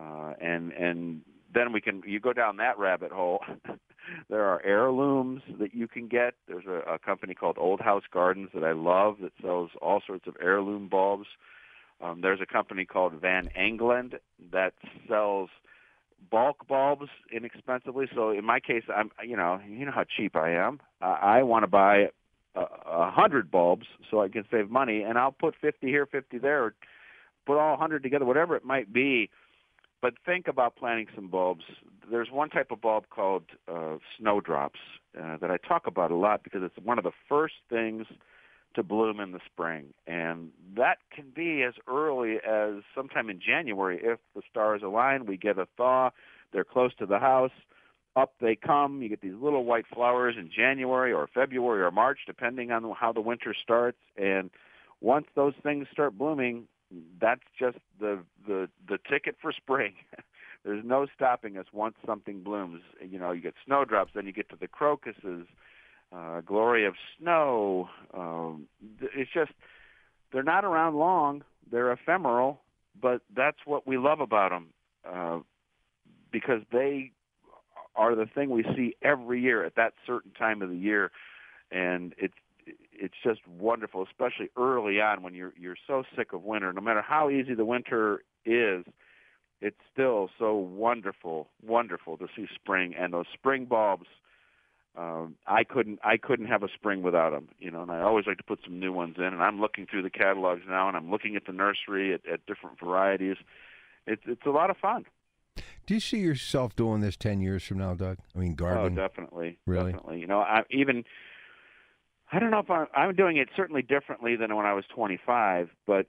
Uh, 0.00 0.34
and, 0.40 0.70
and 0.72 1.22
then 1.52 1.72
we 1.72 1.80
can, 1.80 2.02
you 2.06 2.20
go 2.20 2.32
down 2.32 2.58
that 2.58 2.78
rabbit 2.78 3.10
hole. 3.10 3.40
there 4.30 4.44
are 4.44 4.64
heirlooms 4.64 5.42
that 5.58 5.74
you 5.74 5.88
can 5.88 6.06
get. 6.06 6.34
There's 6.46 6.66
a, 6.66 6.92
a 6.92 6.98
company 7.00 7.34
called 7.34 7.56
Old 7.58 7.80
House 7.80 8.04
Gardens 8.12 8.50
that 8.54 8.62
I 8.62 8.72
love 8.72 9.16
that 9.20 9.32
sells 9.42 9.70
all 9.82 10.00
sorts 10.06 10.28
of 10.28 10.36
heirloom 10.40 10.86
bulbs. 10.86 11.26
Um, 12.00 12.20
there's 12.20 12.40
a 12.40 12.46
company 12.46 12.84
called 12.84 13.14
Van 13.14 13.48
Engelen 13.56 14.12
that 14.52 14.74
sells– 15.08 15.50
bulk 16.30 16.66
bulbs 16.68 17.08
inexpensively. 17.32 18.06
So 18.14 18.30
in 18.30 18.44
my 18.44 18.60
case, 18.60 18.84
I'm 18.94 19.10
you 19.24 19.36
know 19.36 19.60
you 19.66 19.84
know 19.84 19.92
how 19.92 20.04
cheap 20.04 20.36
I 20.36 20.52
am. 20.52 20.80
Uh, 21.00 21.16
I 21.20 21.42
want 21.42 21.62
to 21.62 21.66
buy 21.68 22.08
a, 22.54 22.60
a 22.60 23.10
hundred 23.10 23.50
bulbs 23.50 23.86
so 24.10 24.22
I 24.22 24.28
can 24.28 24.44
save 24.50 24.70
money, 24.70 25.02
and 25.02 25.18
I'll 25.18 25.32
put 25.32 25.54
fifty 25.60 25.88
here, 25.88 26.06
fifty 26.06 26.38
there, 26.38 26.74
put 27.46 27.58
all 27.58 27.76
hundred 27.76 28.02
together, 28.02 28.24
whatever 28.24 28.56
it 28.56 28.64
might 28.64 28.92
be. 28.92 29.30
But 30.00 30.14
think 30.24 30.46
about 30.46 30.76
planting 30.76 31.08
some 31.14 31.28
bulbs. 31.28 31.64
There's 32.10 32.28
one 32.30 32.50
type 32.50 32.70
of 32.70 32.80
bulb 32.80 33.08
called 33.10 33.44
uh, 33.66 33.96
snowdrops 34.18 34.78
uh, 35.20 35.36
that 35.38 35.50
I 35.50 35.56
talk 35.56 35.86
about 35.86 36.10
a 36.10 36.14
lot 36.14 36.44
because 36.44 36.62
it's 36.62 36.76
one 36.84 36.98
of 36.98 37.04
the 37.04 37.10
first 37.28 37.54
things 37.68 38.06
to 38.74 38.82
bloom 38.82 39.20
in 39.20 39.32
the 39.32 39.40
spring. 39.46 39.92
And 40.06 40.50
that 40.76 40.98
can 41.14 41.32
be 41.34 41.62
as 41.62 41.74
early 41.86 42.36
as 42.36 42.82
sometime 42.94 43.30
in 43.30 43.40
January 43.40 44.00
if 44.02 44.18
the 44.34 44.42
stars 44.50 44.82
align. 44.84 45.26
We 45.26 45.36
get 45.36 45.58
a 45.58 45.66
thaw, 45.76 46.10
they're 46.52 46.64
close 46.64 46.94
to 46.98 47.06
the 47.06 47.18
house, 47.18 47.50
up 48.16 48.34
they 48.40 48.56
come. 48.56 49.02
You 49.02 49.08
get 49.08 49.20
these 49.20 49.34
little 49.40 49.64
white 49.64 49.86
flowers 49.92 50.34
in 50.38 50.50
January 50.54 51.12
or 51.12 51.28
February 51.32 51.82
or 51.82 51.90
March, 51.90 52.20
depending 52.26 52.70
on 52.70 52.92
how 52.98 53.12
the 53.12 53.20
winter 53.20 53.54
starts. 53.60 53.98
And 54.16 54.50
once 55.00 55.26
those 55.34 55.54
things 55.62 55.86
start 55.92 56.18
blooming, 56.18 56.64
that's 57.20 57.42
just 57.58 57.78
the 58.00 58.20
the 58.46 58.68
the 58.88 58.98
ticket 59.10 59.36
for 59.40 59.52
spring. 59.52 59.94
There's 60.64 60.84
no 60.84 61.06
stopping 61.14 61.56
us 61.56 61.66
once 61.72 61.94
something 62.04 62.42
blooms. 62.42 62.82
You 63.00 63.18
know, 63.18 63.32
you 63.32 63.40
get 63.40 63.54
snowdrops, 63.64 64.12
then 64.14 64.26
you 64.26 64.32
get 64.32 64.48
to 64.50 64.56
the 64.56 64.66
crocuses, 64.66 65.46
uh, 66.14 66.40
Glory 66.40 66.86
of 66.86 66.94
Snow. 67.18 67.88
Um, 68.14 68.68
it's 69.00 69.30
just 69.32 69.52
they're 70.32 70.42
not 70.42 70.64
around 70.64 70.96
long. 70.96 71.44
They're 71.70 71.92
ephemeral, 71.92 72.60
but 73.00 73.22
that's 73.34 73.58
what 73.64 73.86
we 73.86 73.98
love 73.98 74.20
about 74.20 74.50
them 74.50 74.68
uh, 75.08 75.40
because 76.32 76.62
they 76.72 77.12
are 77.96 78.14
the 78.14 78.26
thing 78.26 78.50
we 78.50 78.64
see 78.76 78.94
every 79.02 79.40
year 79.40 79.64
at 79.64 79.74
that 79.74 79.92
certain 80.06 80.30
time 80.32 80.62
of 80.62 80.70
the 80.70 80.76
year, 80.76 81.10
and 81.70 82.14
it's 82.16 82.34
it's 82.92 83.14
just 83.22 83.40
wonderful, 83.46 84.04
especially 84.04 84.50
early 84.56 85.00
on 85.00 85.22
when 85.22 85.34
you're 85.34 85.52
you're 85.58 85.76
so 85.86 86.04
sick 86.16 86.32
of 86.32 86.42
winter. 86.42 86.72
No 86.72 86.80
matter 86.80 87.02
how 87.02 87.30
easy 87.30 87.54
the 87.54 87.64
winter 87.64 88.22
is, 88.44 88.84
it's 89.60 89.76
still 89.92 90.30
so 90.38 90.54
wonderful, 90.54 91.48
wonderful 91.62 92.16
to 92.18 92.26
see 92.36 92.46
spring 92.54 92.94
and 92.98 93.12
those 93.12 93.26
spring 93.32 93.64
bulbs. 93.64 94.06
Um, 94.98 95.36
I 95.46 95.62
couldn't 95.62 96.00
I 96.02 96.16
couldn't 96.16 96.46
have 96.46 96.64
a 96.64 96.68
spring 96.74 97.02
without 97.02 97.30
them, 97.30 97.48
you 97.60 97.70
know. 97.70 97.82
And 97.82 97.90
I 97.90 98.00
always 98.00 98.26
like 98.26 98.38
to 98.38 98.42
put 98.42 98.58
some 98.64 98.80
new 98.80 98.92
ones 98.92 99.14
in. 99.16 99.24
And 99.24 99.40
I'm 99.40 99.60
looking 99.60 99.86
through 99.86 100.02
the 100.02 100.10
catalogs 100.10 100.62
now, 100.68 100.88
and 100.88 100.96
I'm 100.96 101.08
looking 101.08 101.36
at 101.36 101.46
the 101.46 101.52
nursery 101.52 102.12
at, 102.12 102.26
at 102.26 102.44
different 102.46 102.80
varieties. 102.80 103.36
It's 104.06 104.22
it's 104.26 104.44
a 104.44 104.50
lot 104.50 104.70
of 104.70 104.76
fun. 104.76 105.04
Do 105.86 105.94
you 105.94 106.00
see 106.00 106.18
yourself 106.18 106.74
doing 106.74 107.00
this 107.00 107.16
ten 107.16 107.40
years 107.40 107.62
from 107.62 107.78
now, 107.78 107.94
Doug? 107.94 108.18
I 108.34 108.38
mean, 108.40 108.56
gardening. 108.56 108.98
Oh, 108.98 109.08
definitely, 109.08 109.58
really. 109.66 109.92
Definitely. 109.92 110.20
You 110.20 110.26
know, 110.26 110.40
I 110.40 110.62
even 110.70 111.04
I 112.32 112.38
don't 112.38 112.50
know 112.50 112.58
if 112.58 112.70
I'm, 112.70 112.86
I'm 112.94 113.14
doing 113.14 113.36
it 113.36 113.48
certainly 113.56 113.82
differently 113.82 114.36
than 114.36 114.54
when 114.54 114.66
I 114.66 114.74
was 114.74 114.84
25, 114.94 115.70
but 115.86 116.06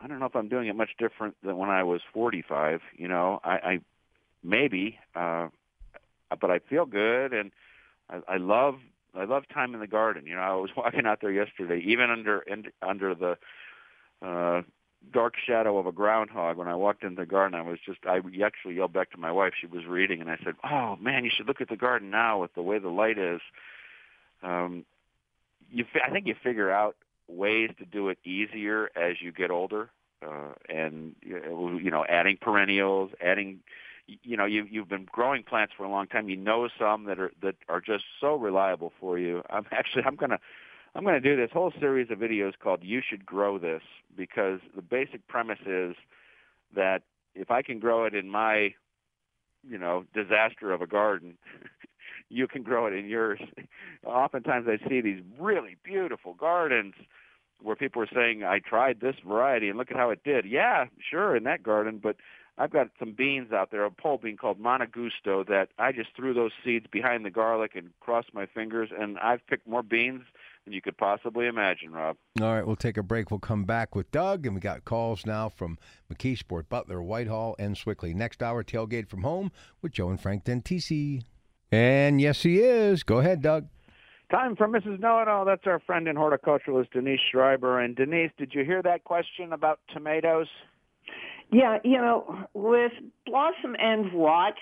I 0.00 0.06
don't 0.08 0.18
know 0.18 0.26
if 0.26 0.34
I'm 0.34 0.48
doing 0.48 0.68
it 0.68 0.74
much 0.74 0.90
different 0.98 1.36
than 1.44 1.56
when 1.58 1.70
I 1.70 1.84
was 1.84 2.00
45. 2.12 2.80
You 2.96 3.06
know, 3.06 3.40
I, 3.44 3.50
I 3.50 3.78
maybe, 4.42 4.98
uh, 5.14 5.48
but 6.40 6.50
I 6.50 6.58
feel 6.58 6.86
good, 6.86 7.32
and 7.32 7.52
I, 8.10 8.34
I 8.34 8.36
love 8.36 8.76
I 9.14 9.24
love 9.24 9.44
time 9.52 9.74
in 9.74 9.80
the 9.80 9.86
garden. 9.86 10.26
You 10.26 10.36
know, 10.36 10.42
I 10.42 10.54
was 10.54 10.70
walking 10.76 11.06
out 11.06 11.20
there 11.20 11.32
yesterday, 11.32 11.82
even 11.86 12.10
under 12.10 12.44
under 12.82 13.14
the 13.14 13.38
uh, 14.22 14.62
dark 15.12 15.34
shadow 15.46 15.78
of 15.78 15.86
a 15.86 15.92
groundhog. 15.92 16.56
When 16.56 16.68
I 16.68 16.74
walked 16.74 17.04
into 17.04 17.22
the 17.22 17.26
garden, 17.26 17.58
I 17.58 17.62
was 17.62 17.78
just 17.84 18.00
I 18.06 18.20
actually 18.44 18.74
yelled 18.74 18.92
back 18.92 19.10
to 19.12 19.18
my 19.18 19.32
wife. 19.32 19.54
She 19.60 19.66
was 19.66 19.86
reading, 19.86 20.20
and 20.20 20.30
I 20.30 20.38
said, 20.44 20.54
"Oh 20.64 20.96
man, 20.96 21.24
you 21.24 21.30
should 21.34 21.46
look 21.46 21.60
at 21.60 21.68
the 21.68 21.76
garden 21.76 22.10
now 22.10 22.40
with 22.40 22.54
the 22.54 22.62
way 22.62 22.78
the 22.78 22.88
light 22.88 23.18
is." 23.18 23.40
Um, 24.42 24.84
you 25.70 25.84
I 26.04 26.10
think 26.10 26.26
you 26.26 26.34
figure 26.42 26.70
out 26.70 26.96
ways 27.28 27.70
to 27.78 27.84
do 27.84 28.08
it 28.08 28.18
easier 28.24 28.90
as 28.96 29.20
you 29.20 29.32
get 29.32 29.50
older, 29.50 29.90
uh, 30.26 30.52
and 30.68 31.14
you 31.22 31.90
know, 31.90 32.04
adding 32.08 32.36
perennials, 32.40 33.10
adding, 33.20 33.60
you 34.06 34.36
know, 34.36 34.44
you 34.44 34.66
you've 34.70 34.88
been 34.88 35.06
growing 35.10 35.42
plants 35.42 35.72
for 35.76 35.84
a 35.84 35.90
long 35.90 36.06
time. 36.06 36.28
You 36.28 36.36
know 36.36 36.68
some 36.78 37.04
that 37.04 37.18
are 37.18 37.32
that 37.42 37.56
are 37.68 37.80
just 37.80 38.04
so 38.20 38.34
reliable 38.34 38.92
for 39.00 39.18
you. 39.18 39.42
I'm 39.50 39.66
actually 39.72 40.04
I'm 40.04 40.16
gonna 40.16 40.38
I'm 40.94 41.04
gonna 41.04 41.20
do 41.20 41.36
this 41.36 41.50
whole 41.52 41.72
series 41.78 42.10
of 42.10 42.18
videos 42.18 42.52
called 42.58 42.80
"You 42.82 43.00
Should 43.06 43.24
Grow 43.24 43.58
This" 43.58 43.82
because 44.16 44.60
the 44.74 44.82
basic 44.82 45.26
premise 45.28 45.60
is 45.66 45.94
that 46.74 47.02
if 47.34 47.50
I 47.50 47.62
can 47.62 47.78
grow 47.78 48.04
it 48.04 48.14
in 48.14 48.30
my 48.30 48.74
you 49.68 49.78
know 49.78 50.04
disaster 50.14 50.72
of 50.72 50.80
a 50.82 50.86
garden 50.86 51.36
you 52.30 52.46
can 52.46 52.62
grow 52.62 52.86
it 52.86 52.94
in 52.94 53.06
yours. 53.06 53.40
Oftentimes 54.06 54.66
I 54.68 54.88
see 54.88 55.00
these 55.00 55.22
really 55.38 55.76
beautiful 55.84 56.34
gardens 56.34 56.94
where 57.62 57.76
people 57.76 58.00
are 58.00 58.08
saying, 58.14 58.42
I 58.42 58.60
tried 58.60 59.00
this 59.00 59.16
variety 59.26 59.68
and 59.68 59.76
look 59.76 59.90
at 59.90 59.96
how 59.96 60.10
it 60.10 60.24
did. 60.24 60.46
Yeah, 60.46 60.86
sure, 61.10 61.36
in 61.36 61.44
that 61.44 61.62
garden, 61.62 62.00
but 62.02 62.16
I've 62.58 62.70
got 62.70 62.88
some 62.98 63.12
beans 63.12 63.52
out 63.52 63.70
there, 63.70 63.84
a 63.84 63.90
pole 63.90 64.18
bean 64.18 64.36
called 64.36 64.58
Monte 64.58 64.86
Gusto 64.86 65.44
that 65.44 65.68
I 65.78 65.92
just 65.92 66.10
threw 66.14 66.34
those 66.34 66.52
seeds 66.64 66.86
behind 66.90 67.24
the 67.24 67.30
garlic 67.30 67.72
and 67.74 67.90
crossed 68.00 68.34
my 68.34 68.46
fingers, 68.46 68.90
and 68.96 69.18
I've 69.18 69.46
picked 69.46 69.66
more 69.66 69.82
beans 69.82 70.22
than 70.64 70.74
you 70.74 70.82
could 70.82 70.98
possibly 70.98 71.46
imagine, 71.46 71.92
Rob. 71.92 72.16
All 72.40 72.54
right, 72.54 72.66
we'll 72.66 72.76
take 72.76 72.98
a 72.98 73.02
break. 73.02 73.30
We'll 73.30 73.40
come 73.40 73.64
back 73.64 73.94
with 73.94 74.10
Doug, 74.10 74.44
and 74.44 74.54
we 74.54 74.60
got 74.60 74.84
calls 74.84 75.24
now 75.24 75.48
from 75.48 75.78
McKeesport, 76.12 76.68
Butler, 76.68 77.02
Whitehall, 77.02 77.56
and 77.58 77.76
Sewickley. 77.76 78.14
Next 78.14 78.42
hour, 78.42 78.62
tailgate 78.62 79.08
from 79.08 79.22
home 79.22 79.52
with 79.80 79.92
Joe 79.92 80.10
and 80.10 80.20
Frank 80.20 80.44
Dentisi. 80.44 81.22
And 81.72 82.20
yes, 82.20 82.42
he 82.42 82.60
is. 82.60 83.02
Go 83.02 83.18
ahead, 83.18 83.42
Doug. 83.42 83.68
Time 84.30 84.54
for 84.54 84.68
Mrs. 84.68 85.00
Know 85.00 85.20
It 85.20 85.28
All. 85.28 85.44
That's 85.44 85.66
our 85.66 85.80
friend 85.80 86.06
and 86.06 86.16
horticulturalist 86.16 86.90
Denise 86.92 87.20
Schreiber. 87.32 87.80
And 87.80 87.96
Denise, 87.96 88.30
did 88.38 88.54
you 88.54 88.64
hear 88.64 88.82
that 88.82 89.02
question 89.02 89.52
about 89.52 89.80
tomatoes? 89.92 90.46
Yeah, 91.52 91.78
you 91.84 91.98
know, 91.98 92.46
with 92.54 92.92
blossom 93.26 93.76
end 93.78 94.12
rot, 94.14 94.54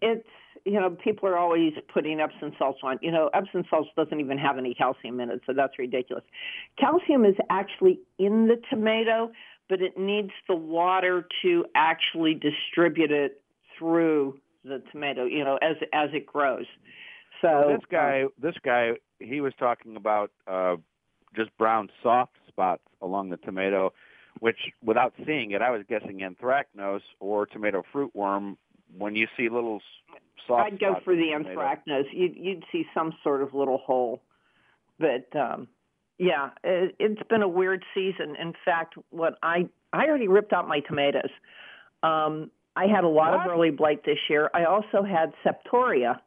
it's 0.00 0.26
you 0.64 0.80
know 0.80 0.90
people 0.90 1.28
are 1.28 1.36
always 1.36 1.72
putting 1.92 2.20
Epsom 2.20 2.52
salts 2.58 2.80
on. 2.82 2.98
You 3.00 3.12
know, 3.12 3.30
Epsom 3.32 3.64
salts 3.70 3.88
doesn't 3.96 4.18
even 4.18 4.38
have 4.38 4.58
any 4.58 4.74
calcium 4.74 5.20
in 5.20 5.30
it, 5.30 5.40
so 5.46 5.52
that's 5.52 5.78
ridiculous. 5.78 6.24
Calcium 6.78 7.24
is 7.24 7.36
actually 7.50 8.00
in 8.18 8.48
the 8.48 8.60
tomato, 8.70 9.30
but 9.68 9.80
it 9.80 9.96
needs 9.96 10.30
the 10.48 10.56
water 10.56 11.26
to 11.42 11.64
actually 11.74 12.34
distribute 12.34 13.10
it 13.10 13.40
through 13.78 14.38
the 14.64 14.82
tomato, 14.90 15.24
you 15.24 15.44
know, 15.44 15.58
as 15.62 15.76
as 15.92 16.10
it 16.12 16.26
grows. 16.26 16.66
So 17.40 17.48
well, 17.48 17.68
this 17.76 17.86
guy, 17.90 18.24
this 18.40 18.54
guy, 18.64 18.92
he 19.18 19.40
was 19.40 19.52
talking 19.58 19.96
about 19.96 20.30
uh, 20.46 20.76
just 21.34 21.56
brown 21.58 21.88
soft 22.02 22.36
spots 22.48 22.82
along 23.00 23.30
the 23.30 23.36
tomato, 23.38 23.92
which, 24.40 24.58
without 24.82 25.14
seeing 25.26 25.52
it, 25.52 25.62
I 25.62 25.70
was 25.70 25.82
guessing 25.88 26.20
anthracnose 26.20 27.02
or 27.20 27.46
tomato 27.46 27.82
fruit 27.92 28.10
worm. 28.14 28.56
When 28.96 29.16
you 29.16 29.26
see 29.36 29.48
little 29.48 29.80
soft, 30.46 30.72
I'd 30.72 30.80
go 30.80 30.96
for 31.04 31.14
the 31.16 31.32
anthracnose. 31.34 32.04
You'd, 32.12 32.36
you'd 32.36 32.64
see 32.70 32.84
some 32.94 33.12
sort 33.22 33.42
of 33.42 33.54
little 33.54 33.78
hole, 33.78 34.22
but 34.98 35.34
um, 35.38 35.68
yeah, 36.18 36.50
it, 36.62 36.94
it's 36.98 37.22
been 37.28 37.42
a 37.42 37.48
weird 37.48 37.84
season. 37.94 38.36
In 38.40 38.52
fact, 38.64 38.94
what 39.10 39.38
I 39.42 39.68
I 39.92 40.06
already 40.06 40.28
ripped 40.28 40.52
out 40.52 40.68
my 40.68 40.80
tomatoes. 40.80 41.30
Um, 42.02 42.50
I 42.74 42.86
had 42.86 43.04
a 43.04 43.08
lot 43.08 43.32
what? 43.32 43.46
of 43.46 43.52
early 43.52 43.70
blight 43.70 44.04
this 44.04 44.18
year. 44.28 44.50
I 44.54 44.64
also 44.64 45.02
had 45.02 45.32
septoria, 45.44 46.20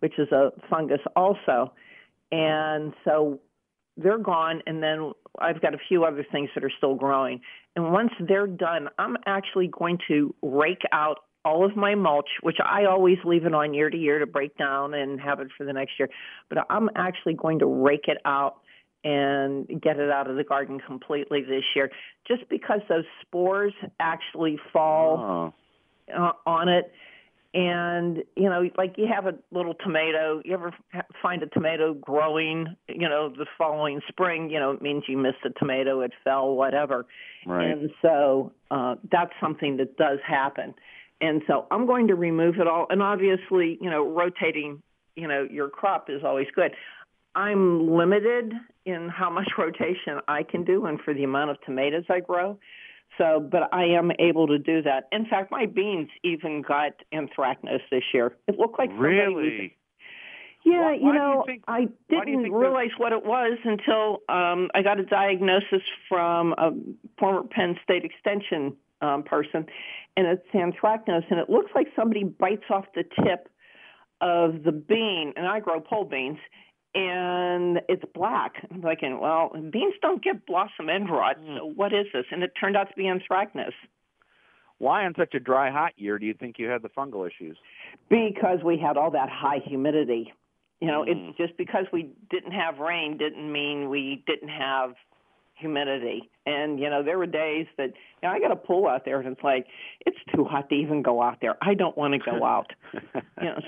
which 0.00 0.18
is 0.18 0.30
a 0.32 0.52
fungus 0.70 1.00
also. 1.16 1.72
And 2.30 2.92
so 3.04 3.40
they're 3.98 4.18
gone 4.18 4.62
and 4.66 4.82
then 4.82 5.12
I've 5.38 5.60
got 5.60 5.74
a 5.74 5.78
few 5.88 6.04
other 6.04 6.24
things 6.30 6.50
that 6.54 6.64
are 6.64 6.72
still 6.76 6.94
growing. 6.94 7.40
And 7.76 7.92
once 7.92 8.10
they're 8.20 8.46
done, 8.46 8.88
I'm 8.98 9.16
actually 9.26 9.68
going 9.68 9.98
to 10.08 10.34
rake 10.42 10.82
out 10.92 11.18
all 11.44 11.64
of 11.64 11.76
my 11.76 11.94
mulch, 11.94 12.28
which 12.42 12.58
I 12.64 12.84
always 12.84 13.18
leave 13.24 13.44
it 13.44 13.54
on 13.54 13.74
year 13.74 13.90
to 13.90 13.96
year 13.96 14.18
to 14.18 14.26
break 14.26 14.56
down 14.56 14.94
and 14.94 15.20
have 15.20 15.40
it 15.40 15.48
for 15.56 15.64
the 15.64 15.72
next 15.72 15.92
year. 15.98 16.08
But 16.48 16.66
I'm 16.70 16.90
actually 16.96 17.34
going 17.34 17.60
to 17.60 17.66
rake 17.66 18.06
it 18.08 18.18
out 18.24 18.56
and 19.04 19.66
get 19.80 19.98
it 19.98 20.10
out 20.10 20.28
of 20.28 20.36
the 20.36 20.44
garden 20.44 20.80
completely 20.84 21.42
this 21.42 21.62
year 21.76 21.90
just 22.26 22.48
because 22.48 22.80
those 22.88 23.04
spores 23.22 23.72
actually 24.00 24.58
fall 24.72 25.18
oh 25.18 25.54
uh, 26.14 26.32
on 26.46 26.68
it. 26.68 26.92
And, 27.54 28.18
you 28.36 28.50
know, 28.50 28.68
like 28.76 28.96
you 28.98 29.06
have 29.12 29.26
a 29.26 29.34
little 29.50 29.74
tomato, 29.74 30.42
you 30.44 30.52
ever 30.52 30.70
find 31.22 31.42
a 31.42 31.46
tomato 31.46 31.94
growing, 31.94 32.76
you 32.88 33.08
know, 33.08 33.30
the 33.30 33.46
following 33.56 34.00
spring, 34.06 34.50
you 34.50 34.60
know, 34.60 34.72
it 34.72 34.82
means 34.82 35.04
you 35.08 35.16
missed 35.16 35.38
a 35.46 35.50
tomato, 35.58 36.00
it 36.00 36.12
fell, 36.24 36.54
whatever. 36.54 37.06
Right. 37.46 37.70
And 37.70 37.90
so 38.02 38.52
uh, 38.70 38.96
that's 39.10 39.32
something 39.40 39.78
that 39.78 39.96
does 39.96 40.18
happen. 40.26 40.74
And 41.22 41.42
so 41.46 41.66
I'm 41.70 41.86
going 41.86 42.08
to 42.08 42.14
remove 42.14 42.56
it 42.56 42.66
all. 42.66 42.86
And 42.90 43.02
obviously, 43.02 43.78
you 43.80 43.90
know, 43.90 44.06
rotating, 44.06 44.82
you 45.16 45.26
know, 45.26 45.46
your 45.50 45.70
crop 45.70 46.10
is 46.10 46.22
always 46.24 46.46
good. 46.54 46.72
I'm 47.34 47.96
limited 47.96 48.52
in 48.84 49.08
how 49.08 49.30
much 49.30 49.48
rotation 49.58 50.20
I 50.28 50.42
can 50.42 50.64
do 50.64 50.84
and 50.84 51.00
for 51.00 51.14
the 51.14 51.24
amount 51.24 51.50
of 51.50 51.60
tomatoes 51.62 52.04
I 52.10 52.20
grow. 52.20 52.58
So, 53.18 53.40
but 53.40 53.68
I 53.74 53.84
am 53.84 54.12
able 54.18 54.46
to 54.46 54.58
do 54.58 54.80
that. 54.82 55.08
In 55.12 55.26
fact, 55.26 55.50
my 55.50 55.66
beans 55.66 56.08
even 56.22 56.62
got 56.62 56.92
anthracnose 57.12 57.80
this 57.90 58.04
year. 58.14 58.36
It 58.46 58.58
looked 58.58 58.78
like 58.78 58.90
really. 58.94 59.74
Yeah, 60.64 60.82
why, 60.82 60.94
you 60.94 61.12
know, 61.12 61.32
you 61.32 61.42
think, 61.46 61.64
I 61.66 61.88
didn't 62.10 62.52
realize 62.52 62.90
what 62.98 63.12
it 63.12 63.24
was 63.24 63.58
until 63.64 64.18
um, 64.28 64.70
I 64.74 64.82
got 64.82 64.98
a 64.98 65.04
diagnosis 65.04 65.82
from 66.08 66.52
a 66.58 66.70
former 67.18 67.42
Penn 67.44 67.78
State 67.82 68.04
Extension 68.04 68.76
um, 69.00 69.22
person, 69.22 69.66
and 70.16 70.26
it's 70.26 70.46
anthracnose, 70.52 71.24
and 71.30 71.38
it 71.38 71.48
looks 71.48 71.70
like 71.74 71.86
somebody 71.96 72.24
bites 72.24 72.64
off 72.70 72.84
the 72.94 73.04
tip 73.04 73.48
of 74.20 74.64
the 74.64 74.72
bean, 74.72 75.32
and 75.36 75.46
I 75.46 75.60
grow 75.60 75.80
pole 75.80 76.04
beans, 76.04 76.38
and 76.94 77.80
it's 77.88 78.02
black. 78.14 78.54
I'm 78.70 78.82
thinking, 78.82 79.20
well, 79.20 79.50
beans 79.54 79.94
don't 80.00 80.22
get 80.22 80.46
blossom 80.46 80.88
end 80.88 81.10
rot, 81.10 81.36
so 81.44 81.68
hmm. 81.68 81.76
what 81.76 81.92
is 81.92 82.06
this? 82.12 82.24
And 82.30 82.42
it 82.42 82.52
turned 82.58 82.76
out 82.76 82.88
to 82.88 82.94
be 82.94 83.04
anthracnose. 83.04 83.72
Why, 84.78 85.04
on 85.04 85.14
such 85.18 85.34
a 85.34 85.40
dry, 85.40 85.70
hot 85.70 85.92
year, 85.96 86.18
do 86.18 86.26
you 86.26 86.34
think 86.34 86.56
you 86.58 86.68
had 86.68 86.82
the 86.82 86.88
fungal 86.90 87.26
issues? 87.26 87.58
Because 88.08 88.58
we 88.64 88.78
had 88.78 88.96
all 88.96 89.10
that 89.10 89.28
high 89.28 89.58
humidity. 89.64 90.32
You 90.80 90.86
know, 90.86 91.04
mm. 91.04 91.30
it's 91.30 91.36
just 91.36 91.56
because 91.58 91.86
we 91.92 92.10
didn't 92.30 92.52
have 92.52 92.78
rain 92.78 93.18
didn't 93.18 93.50
mean 93.50 93.90
we 93.90 94.22
didn't 94.26 94.50
have 94.50 94.94
humidity. 95.58 96.30
And 96.46 96.78
you 96.80 96.88
know, 96.88 97.02
there 97.02 97.18
were 97.18 97.26
days 97.26 97.66
that 97.76 97.88
you 98.22 98.28
know 98.28 98.30
I 98.30 98.40
got 98.40 98.52
a 98.52 98.56
pool 98.56 98.86
out 98.86 99.04
there, 99.04 99.20
and 99.20 99.28
it's 99.28 99.42
like 99.42 99.66
it's 100.06 100.18
too 100.34 100.44
hot 100.44 100.68
to 100.70 100.74
even 100.74 101.02
go 101.02 101.22
out 101.22 101.38
there. 101.40 101.56
I 101.62 101.74
don't 101.74 101.96
want 101.96 102.14
to 102.14 102.30
go 102.30 102.44
out. 102.44 102.72
you 102.94 103.20
know. 103.44 103.60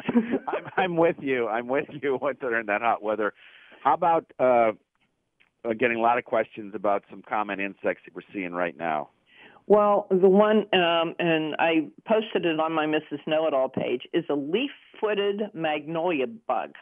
I'm, 0.49 0.65
I'm 0.77 0.97
with 0.97 1.17
you. 1.21 1.49
I'm 1.49 1.69
with 1.69 1.87
you 2.03 2.19
once 2.23 2.39
they're 2.41 2.59
in 2.59 2.67
that 2.67 2.81
hot 2.81 3.03
weather. 3.03 3.33
How 3.83 3.95
about 3.95 4.31
uh, 4.39 4.73
uh, 5.65 5.73
getting 5.79 5.99
a 5.99 6.01
lot 6.01 6.19
of 6.19 6.25
questions 6.25 6.75
about 6.75 7.05
some 7.11 7.23
common 7.27 7.61
insects 7.61 8.03
that 8.05 8.15
we're 8.15 8.23
seeing 8.33 8.53
right 8.53 8.77
now? 8.77 9.11
Well, 9.67 10.09
the 10.11 10.29
one, 10.29 10.67
um, 10.75 11.15
and 11.19 11.55
I 11.59 11.89
posted 12.05 12.45
it 12.45 12.59
on 12.59 12.73
my 12.73 12.87
Mrs. 12.87 13.21
Know 13.27 13.47
It 13.47 13.55
All 13.55 13.69
page, 13.69 14.03
is 14.13 14.25
a 14.29 14.35
leaf-footed 14.35 15.43
magnolia 15.55 16.27
bug. 16.27 16.73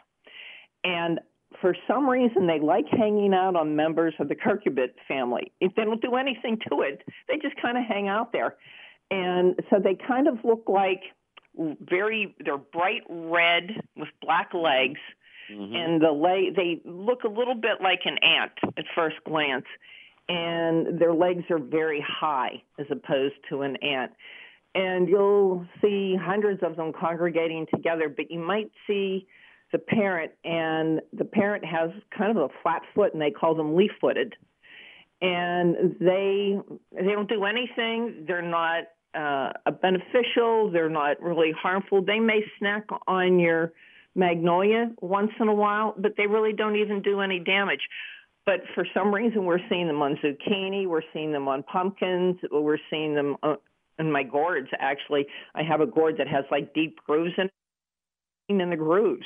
And 0.83 1.19
for 1.61 1.75
some 1.87 2.07
reason 2.07 2.47
they 2.47 2.59
like 2.59 2.85
hanging 2.89 3.33
out 3.33 3.55
on 3.55 3.75
members 3.75 4.13
of 4.19 4.29
the 4.29 4.35
cucurbit 4.35 4.91
family. 5.07 5.51
If 5.59 5.75
they 5.75 5.83
don't 5.83 6.01
do 6.01 6.15
anything 6.15 6.59
to 6.69 6.81
it, 6.81 7.01
they 7.27 7.37
just 7.37 7.55
kind 7.61 7.77
of 7.77 7.83
hang 7.85 8.07
out 8.07 8.31
there. 8.31 8.55
and 9.11 9.55
so 9.69 9.79
they 9.79 9.95
kind 9.95 10.27
of 10.27 10.37
look 10.43 10.63
like 10.67 11.01
very 11.81 12.35
they're 12.45 12.57
bright 12.57 13.03
red 13.09 13.81
with 13.95 14.09
black 14.21 14.53
legs 14.53 14.99
mm-hmm. 15.51 15.75
and 15.75 16.01
the 16.01 16.11
leg 16.11 16.55
they 16.55 16.81
look 16.85 17.23
a 17.23 17.27
little 17.27 17.55
bit 17.55 17.81
like 17.81 18.01
an 18.05 18.17
ant 18.19 18.51
at 18.77 18.85
first 18.95 19.17
glance 19.25 19.65
and 20.29 20.99
their 20.99 21.13
legs 21.13 21.43
are 21.49 21.59
very 21.59 22.03
high 22.07 22.61
as 22.77 22.85
opposed 22.91 23.35
to 23.49 23.61
an 23.63 23.75
ant 23.77 24.11
and 24.75 25.09
you'll 25.09 25.65
see 25.81 26.15
hundreds 26.15 26.61
of 26.63 26.75
them 26.75 26.93
congregating 26.93 27.65
together 27.73 28.07
but 28.09 28.29
you 28.29 28.39
might 28.39 28.71
see 28.87 29.27
the 29.71 29.79
parent 29.79 30.31
and 30.43 31.01
the 31.13 31.25
parent 31.25 31.63
has 31.65 31.91
kind 32.17 32.35
of 32.35 32.37
a 32.37 32.49
flat 32.63 32.81
foot 32.95 33.13
and 33.13 33.21
they 33.21 33.31
call 33.31 33.55
them 33.55 33.75
leaf 33.75 33.91
footed 34.01 34.35
and 35.21 35.95
they 35.99 36.57
they 36.91 37.11
don't 37.11 37.29
do 37.29 37.43
anything 37.45 38.25
they're 38.27 38.41
not 38.41 38.85
uh, 39.13 39.51
beneficial. 39.81 40.69
They're 40.71 40.89
not 40.89 41.21
really 41.21 41.51
harmful. 41.51 42.03
They 42.03 42.19
may 42.19 42.41
snack 42.57 42.85
on 43.07 43.39
your 43.39 43.73
magnolia 44.15 44.91
once 45.01 45.31
in 45.39 45.47
a 45.47 45.53
while, 45.53 45.95
but 45.97 46.13
they 46.17 46.27
really 46.27 46.53
don't 46.53 46.75
even 46.75 47.01
do 47.01 47.21
any 47.21 47.39
damage. 47.39 47.81
But 48.45 48.61
for 48.73 48.85
some 48.93 49.13
reason, 49.13 49.45
we're 49.45 49.59
seeing 49.69 49.87
them 49.87 50.01
on 50.01 50.17
zucchini. 50.23 50.87
We're 50.87 51.03
seeing 51.13 51.31
them 51.31 51.47
on 51.47 51.63
pumpkins. 51.63 52.37
We're 52.51 52.79
seeing 52.89 53.13
them 53.13 53.37
uh, 53.43 53.55
in 53.99 54.11
my 54.11 54.23
gourds. 54.23 54.67
Actually, 54.79 55.27
I 55.53 55.63
have 55.63 55.81
a 55.81 55.85
gourd 55.85 56.15
that 56.17 56.27
has 56.27 56.45
like 56.49 56.73
deep 56.73 56.97
grooves 57.05 57.33
in 57.37 57.49
in 58.47 58.69
the 58.69 58.75
grooves. 58.75 59.25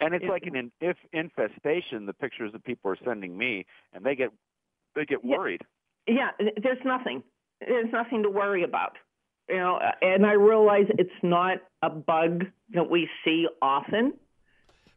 And 0.00 0.14
it's 0.14 0.24
like 0.28 0.44
an 0.44 0.70
if 0.80 0.96
infestation. 1.12 2.06
The 2.06 2.12
pictures 2.12 2.52
that 2.52 2.64
people 2.64 2.90
are 2.90 2.98
sending 3.04 3.36
me, 3.36 3.66
and 3.92 4.04
they 4.04 4.14
get 4.14 4.30
they 4.94 5.04
get 5.04 5.24
worried. 5.24 5.62
Yeah, 6.06 6.30
yeah 6.40 6.50
there's 6.62 6.84
nothing. 6.84 7.22
There's 7.60 7.92
nothing 7.92 8.22
to 8.22 8.30
worry 8.30 8.64
about 8.64 8.96
you 9.48 9.56
know, 9.56 9.78
and 10.02 10.26
I 10.26 10.32
realize 10.32 10.86
it's 10.90 11.10
not 11.22 11.58
a 11.82 11.90
bug 11.90 12.44
that 12.74 12.90
we 12.90 13.08
see 13.24 13.46
often. 13.62 14.14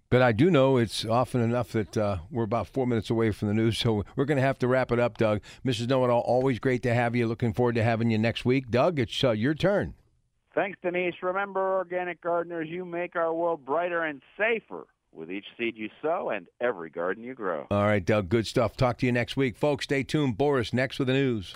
But 0.10 0.24
I 0.24 0.32
do 0.32 0.50
know 0.50 0.78
it's 0.78 1.06
often 1.06 1.42
enough 1.42 1.72
that 1.74 1.96
uh, 1.96 2.18
we're 2.32 2.44
about 2.44 2.68
four 2.68 2.88
minutes 2.88 3.12
away 3.12 3.30
from 3.30 3.48
the 3.48 3.54
news, 3.54 3.78
so 3.78 4.04
we're 4.16 4.26
going 4.26 4.38
to 4.38 4.44
have 4.44 4.58
to 4.60 4.68
wrap 4.68 4.92
it 4.92 5.00
up, 5.00 5.18
Doug. 5.20 5.42
Mrs. 5.64 5.88
Know 5.88 6.04
It 6.04 6.10
All, 6.10 6.22
always 6.22 6.58
great 6.58 6.82
to 6.84 6.94
have 6.96 7.16
you. 7.16 7.28
Looking 7.28 7.54
forward 7.54 7.76
to 7.76 7.84
having 7.84 8.10
you 8.10 8.18
next 8.18 8.44
week. 8.44 8.72
Doug, 8.72 8.98
it's 8.98 9.24
uh, 9.24 9.32
your 9.32 9.54
turn. 9.54 9.94
Thanks, 10.56 10.80
Denise. 10.82 11.16
Remember, 11.22 11.78
organic 11.78 12.22
gardeners, 12.22 12.68
you 12.70 12.86
make 12.86 13.16
our 13.16 13.34
world 13.34 13.66
brighter 13.66 14.04
and 14.04 14.22
safer 14.38 14.86
with 15.14 15.32
each 15.32 15.46
seed 15.58 15.78
you 15.78 15.90
sow 16.02 16.30
and 16.30 16.48
every 16.62 16.90
garden 16.90 17.24
you 17.24 17.34
grow. 17.34 17.68
All 17.72 17.84
right, 17.84 18.04
Doug, 18.04 18.30
good 18.30 18.48
stuff. 18.48 18.76
Talk 18.76 18.98
to 19.00 19.06
you 19.06 19.12
next 19.12 19.38
week. 19.38 19.58
Folks, 19.58 19.86
stay 19.86 20.04
tuned. 20.04 20.38
Boris 20.38 20.74
next 20.74 21.00
with 21.00 21.08
the 21.08 21.14
news. 21.14 21.56